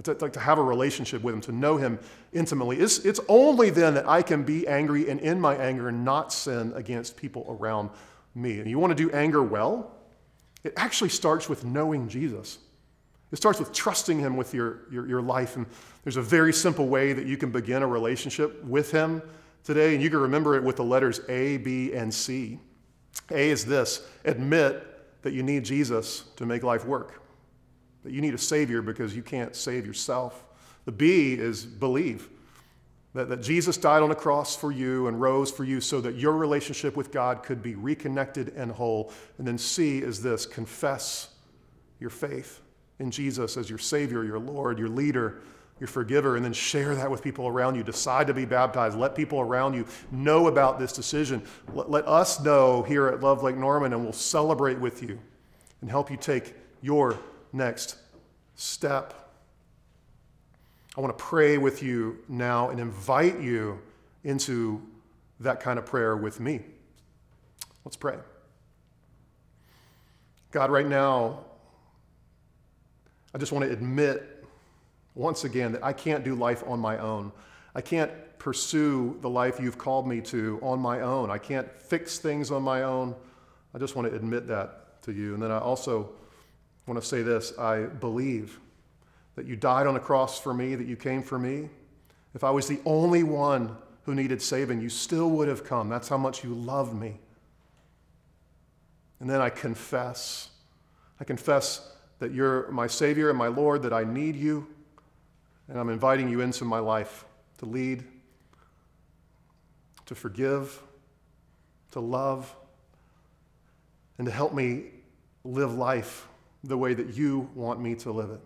to, 0.03 0.13
like 0.21 0.33
to 0.33 0.39
have 0.39 0.59
a 0.59 0.63
relationship 0.63 1.23
with 1.23 1.33
him, 1.33 1.41
to 1.41 1.51
know 1.51 1.77
him 1.77 1.99
intimately. 2.33 2.77
It's, 2.77 2.99
it's 2.99 3.19
only 3.27 3.69
then 3.69 3.95
that 3.95 4.07
I 4.07 4.21
can 4.21 4.43
be 4.43 4.67
angry 4.67 5.09
and 5.09 5.19
in 5.19 5.41
my 5.41 5.55
anger 5.55 5.91
not 5.91 6.31
sin 6.31 6.71
against 6.75 7.17
people 7.17 7.45
around 7.59 7.89
me. 8.35 8.59
And 8.59 8.69
you 8.69 8.77
want 8.77 8.95
to 8.95 9.03
do 9.03 9.11
anger 9.11 9.41
well? 9.41 9.95
It 10.63 10.73
actually 10.77 11.09
starts 11.09 11.49
with 11.49 11.65
knowing 11.65 12.07
Jesus. 12.07 12.59
It 13.31 13.37
starts 13.37 13.59
with 13.59 13.73
trusting 13.73 14.19
him 14.19 14.37
with 14.37 14.53
your, 14.53 14.81
your, 14.91 15.07
your 15.07 15.21
life. 15.21 15.55
And 15.55 15.65
there's 16.03 16.17
a 16.17 16.21
very 16.21 16.53
simple 16.53 16.87
way 16.87 17.13
that 17.13 17.25
you 17.25 17.35
can 17.35 17.51
begin 17.51 17.81
a 17.81 17.87
relationship 17.87 18.63
with 18.63 18.91
him 18.91 19.21
today. 19.63 19.95
And 19.95 20.03
you 20.03 20.09
can 20.09 20.19
remember 20.19 20.55
it 20.55 20.63
with 20.63 20.75
the 20.75 20.83
letters 20.83 21.21
A, 21.27 21.57
B, 21.57 21.93
and 21.93 22.13
C. 22.13 22.59
A 23.31 23.49
is 23.49 23.65
this 23.65 24.07
admit 24.25 24.83
that 25.23 25.33
you 25.33 25.41
need 25.41 25.65
Jesus 25.65 26.25
to 26.35 26.45
make 26.45 26.61
life 26.61 26.85
work 26.85 27.26
that 28.03 28.13
you 28.13 28.21
need 28.21 28.33
a 28.33 28.37
Savior 28.37 28.81
because 28.81 29.15
you 29.15 29.23
can't 29.23 29.55
save 29.55 29.85
yourself. 29.85 30.45
The 30.85 30.91
B 30.91 31.33
is 31.33 31.65
believe 31.65 32.29
that, 33.13 33.29
that 33.29 33.41
Jesus 33.41 33.77
died 33.77 34.03
on 34.03 34.09
the 34.09 34.15
cross 34.15 34.55
for 34.55 34.71
you 34.71 35.07
and 35.07 35.19
rose 35.19 35.51
for 35.51 35.63
you 35.63 35.81
so 35.81 35.99
that 36.01 36.15
your 36.15 36.33
relationship 36.33 36.95
with 36.95 37.11
God 37.11 37.41
could 37.41 37.63
be 37.63 37.75
reconnected 37.75 38.53
and 38.55 38.71
whole. 38.71 39.11
And 39.37 39.47
then 39.47 39.57
C 39.57 39.97
is 39.97 40.21
this 40.21 40.45
confess 40.45 41.29
your 41.99 42.11
faith 42.11 42.61
in 42.99 43.09
Jesus 43.09 43.57
as 43.57 43.69
your 43.69 43.79
Savior, 43.79 44.23
your 44.23 44.39
Lord, 44.39 44.77
your 44.77 44.89
leader, 44.89 45.41
your 45.79 45.87
forgiver, 45.87 46.35
and 46.35 46.45
then 46.45 46.53
share 46.53 46.95
that 46.95 47.09
with 47.09 47.23
people 47.23 47.47
around 47.47 47.75
you. 47.75 47.83
Decide 47.83 48.27
to 48.27 48.33
be 48.33 48.45
baptized. 48.45 48.97
Let 48.97 49.15
people 49.15 49.39
around 49.39 49.73
you 49.73 49.85
know 50.11 50.47
about 50.47 50.79
this 50.79 50.93
decision. 50.93 51.43
Let, 51.73 51.89
let 51.89 52.07
us 52.07 52.39
know 52.39 52.83
here 52.83 53.07
at 53.07 53.21
Love 53.21 53.43
Lake 53.43 53.57
Norman, 53.57 53.93
and 53.93 54.03
we'll 54.03 54.13
celebrate 54.13 54.79
with 54.79 55.03
you 55.03 55.19
and 55.81 55.89
help 55.89 56.09
you 56.09 56.17
take 56.17 56.55
your 56.81 57.17
next 57.57 57.97
step. 58.55 59.13
I 60.95 61.01
want 61.01 61.17
to 61.17 61.23
pray 61.23 61.57
with 61.57 61.83
you 61.83 62.19
now 62.27 62.69
and 62.69 62.79
invite 62.79 63.39
you 63.39 63.79
into 64.23 64.81
that 65.39 65.59
kind 65.59 65.77
of 65.77 65.85
prayer 65.85 66.15
with 66.15 66.39
me. 66.39 66.61
Let's 67.85 67.97
pray. 67.97 68.15
God, 70.51 70.71
right 70.71 70.87
now, 70.87 71.45
I 73.33 73.37
just 73.37 73.51
want 73.51 73.65
to 73.65 73.71
admit 73.71 74.45
once 75.13 75.43
again 75.43 75.71
that 75.73 75.83
I 75.83 75.93
can't 75.93 76.23
do 76.23 76.35
life 76.35 76.63
on 76.65 76.79
my 76.79 76.97
own. 76.97 77.31
I 77.75 77.81
can't 77.81 78.11
pursue 78.39 79.17
the 79.21 79.29
life 79.29 79.59
you've 79.59 79.77
called 79.77 80.07
me 80.07 80.21
to 80.21 80.59
on 80.61 80.79
my 80.79 81.01
own. 81.01 81.29
I 81.29 81.37
can't 81.37 81.71
fix 81.79 82.17
things 82.17 82.49
on 82.49 82.63
my 82.63 82.83
own. 82.83 83.15
I 83.73 83.77
just 83.77 83.95
want 83.95 84.09
to 84.09 84.15
admit 84.15 84.47
that 84.47 85.01
to 85.03 85.11
you. 85.11 85.33
And 85.33 85.43
then 85.43 85.51
I 85.51 85.59
also 85.59 86.09
I 86.87 86.91
want 86.91 87.03
to 87.03 87.07
say 87.07 87.21
this 87.21 87.57
I 87.59 87.81
believe 87.83 88.59
that 89.35 89.45
you 89.45 89.55
died 89.55 89.87
on 89.87 89.93
the 89.93 89.99
cross 89.99 90.39
for 90.39 90.53
me, 90.53 90.73
that 90.75 90.87
you 90.87 90.95
came 90.95 91.21
for 91.21 91.37
me. 91.37 91.69
If 92.33 92.43
I 92.43 92.49
was 92.49 92.67
the 92.67 92.79
only 92.85 93.23
one 93.23 93.75
who 94.03 94.15
needed 94.15 94.41
saving, 94.41 94.81
you 94.81 94.89
still 94.89 95.29
would 95.31 95.47
have 95.47 95.65
come. 95.65 95.89
That's 95.89 96.07
how 96.07 96.17
much 96.17 96.43
you 96.43 96.53
love 96.53 96.95
me. 96.99 97.19
And 99.19 99.29
then 99.29 99.41
I 99.41 99.49
confess. 99.49 100.49
I 101.19 101.23
confess 101.23 101.91
that 102.19 102.31
you're 102.31 102.71
my 102.71 102.87
Savior 102.87 103.29
and 103.29 103.37
my 103.37 103.47
Lord, 103.47 103.83
that 103.83 103.93
I 103.93 104.03
need 104.03 104.35
you, 104.35 104.67
and 105.67 105.77
I'm 105.77 105.89
inviting 105.89 106.29
you 106.29 106.41
into 106.41 106.63
my 106.63 106.79
life 106.79 107.25
to 107.57 107.65
lead, 107.65 108.03
to 110.05 110.15
forgive, 110.15 110.81
to 111.91 111.99
love, 111.99 112.55
and 114.17 114.25
to 114.25 114.31
help 114.31 114.53
me 114.53 114.85
live 115.43 115.75
life 115.75 116.27
the 116.67 116.77
way 116.77 116.93
that 116.93 117.15
you 117.15 117.49
want 117.55 117.79
me 117.79 117.95
to 117.95 118.11
live 118.11 118.29
it. 118.29 118.41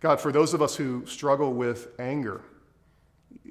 God, 0.00 0.20
for 0.20 0.32
those 0.32 0.54
of 0.54 0.62
us 0.62 0.76
who 0.76 1.04
struggle 1.06 1.52
with 1.52 1.88
anger, 1.98 2.42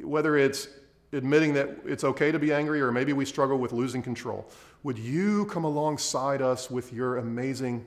whether 0.01 0.37
it's 0.37 0.67
admitting 1.11 1.53
that 1.53 1.77
it's 1.85 2.03
okay 2.03 2.31
to 2.31 2.39
be 2.39 2.53
angry 2.53 2.81
or 2.81 2.91
maybe 2.91 3.13
we 3.13 3.25
struggle 3.25 3.57
with 3.57 3.71
losing 3.71 4.01
control, 4.01 4.49
would 4.83 4.97
you 4.97 5.45
come 5.45 5.63
alongside 5.63 6.41
us 6.41 6.71
with 6.71 6.91
your 6.93 7.17
amazing 7.17 7.85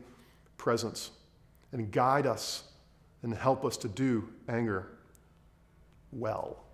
presence 0.56 1.10
and 1.72 1.90
guide 1.90 2.26
us 2.26 2.64
and 3.22 3.34
help 3.34 3.64
us 3.64 3.76
to 3.76 3.88
do 3.88 4.28
anger 4.48 4.88
well 6.12 6.64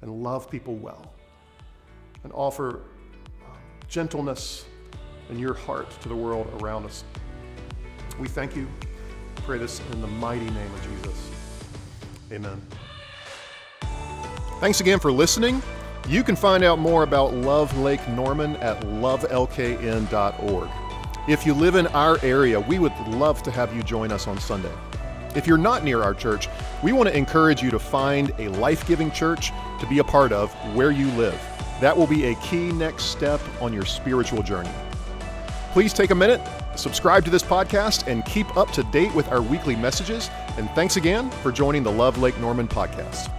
and 0.00 0.22
love 0.22 0.50
people 0.50 0.74
well 0.76 1.14
and 2.22 2.32
offer 2.32 2.82
gentleness 3.88 4.64
and 5.28 5.38
your 5.38 5.54
heart 5.54 5.90
to 6.00 6.08
the 6.08 6.16
world 6.16 6.48
around 6.60 6.84
us. 6.84 7.04
We 8.18 8.28
thank 8.28 8.54
you. 8.56 8.68
Pray 9.36 9.58
this 9.58 9.80
in 9.92 10.00
the 10.00 10.06
mighty 10.06 10.44
name 10.50 10.72
of 10.72 10.82
Jesus. 10.82 11.30
Amen. 12.32 12.60
Thanks 14.60 14.80
again 14.80 14.98
for 14.98 15.12
listening. 15.12 15.62
You 16.08 16.22
can 16.22 16.36
find 16.36 16.64
out 16.64 16.78
more 16.78 17.02
about 17.02 17.34
Love 17.34 17.76
Lake 17.78 18.06
Norman 18.08 18.56
at 18.56 18.80
lovelkn.org. 18.82 20.68
If 21.26 21.46
you 21.46 21.54
live 21.54 21.74
in 21.74 21.86
our 21.88 22.18
area, 22.22 22.60
we 22.60 22.78
would 22.78 22.92
love 23.08 23.42
to 23.44 23.50
have 23.50 23.74
you 23.74 23.82
join 23.82 24.12
us 24.12 24.26
on 24.26 24.38
Sunday. 24.38 24.72
If 25.34 25.46
you're 25.46 25.58
not 25.58 25.82
near 25.82 26.02
our 26.02 26.14
church, 26.14 26.48
we 26.82 26.92
want 26.92 27.08
to 27.08 27.16
encourage 27.16 27.62
you 27.62 27.70
to 27.70 27.78
find 27.78 28.32
a 28.38 28.48
life 28.48 28.86
giving 28.86 29.10
church 29.10 29.50
to 29.80 29.86
be 29.88 29.98
a 29.98 30.04
part 30.04 30.32
of 30.32 30.52
where 30.76 30.90
you 30.90 31.08
live. 31.12 31.40
That 31.80 31.96
will 31.96 32.06
be 32.06 32.26
a 32.26 32.34
key 32.36 32.72
next 32.72 33.04
step 33.04 33.40
on 33.60 33.72
your 33.72 33.84
spiritual 33.84 34.42
journey. 34.42 34.70
Please 35.72 35.92
take 35.92 36.10
a 36.10 36.14
minute, 36.14 36.40
subscribe 36.76 37.24
to 37.24 37.30
this 37.30 37.42
podcast, 37.42 38.06
and 38.06 38.24
keep 38.24 38.56
up 38.56 38.70
to 38.72 38.82
date 38.84 39.14
with 39.14 39.28
our 39.28 39.42
weekly 39.42 39.76
messages. 39.76 40.30
And 40.56 40.70
thanks 40.70 40.96
again 40.96 41.30
for 41.30 41.52
joining 41.52 41.82
the 41.82 41.92
Love 41.92 42.18
Lake 42.18 42.38
Norman 42.38 42.68
podcast. 42.68 43.30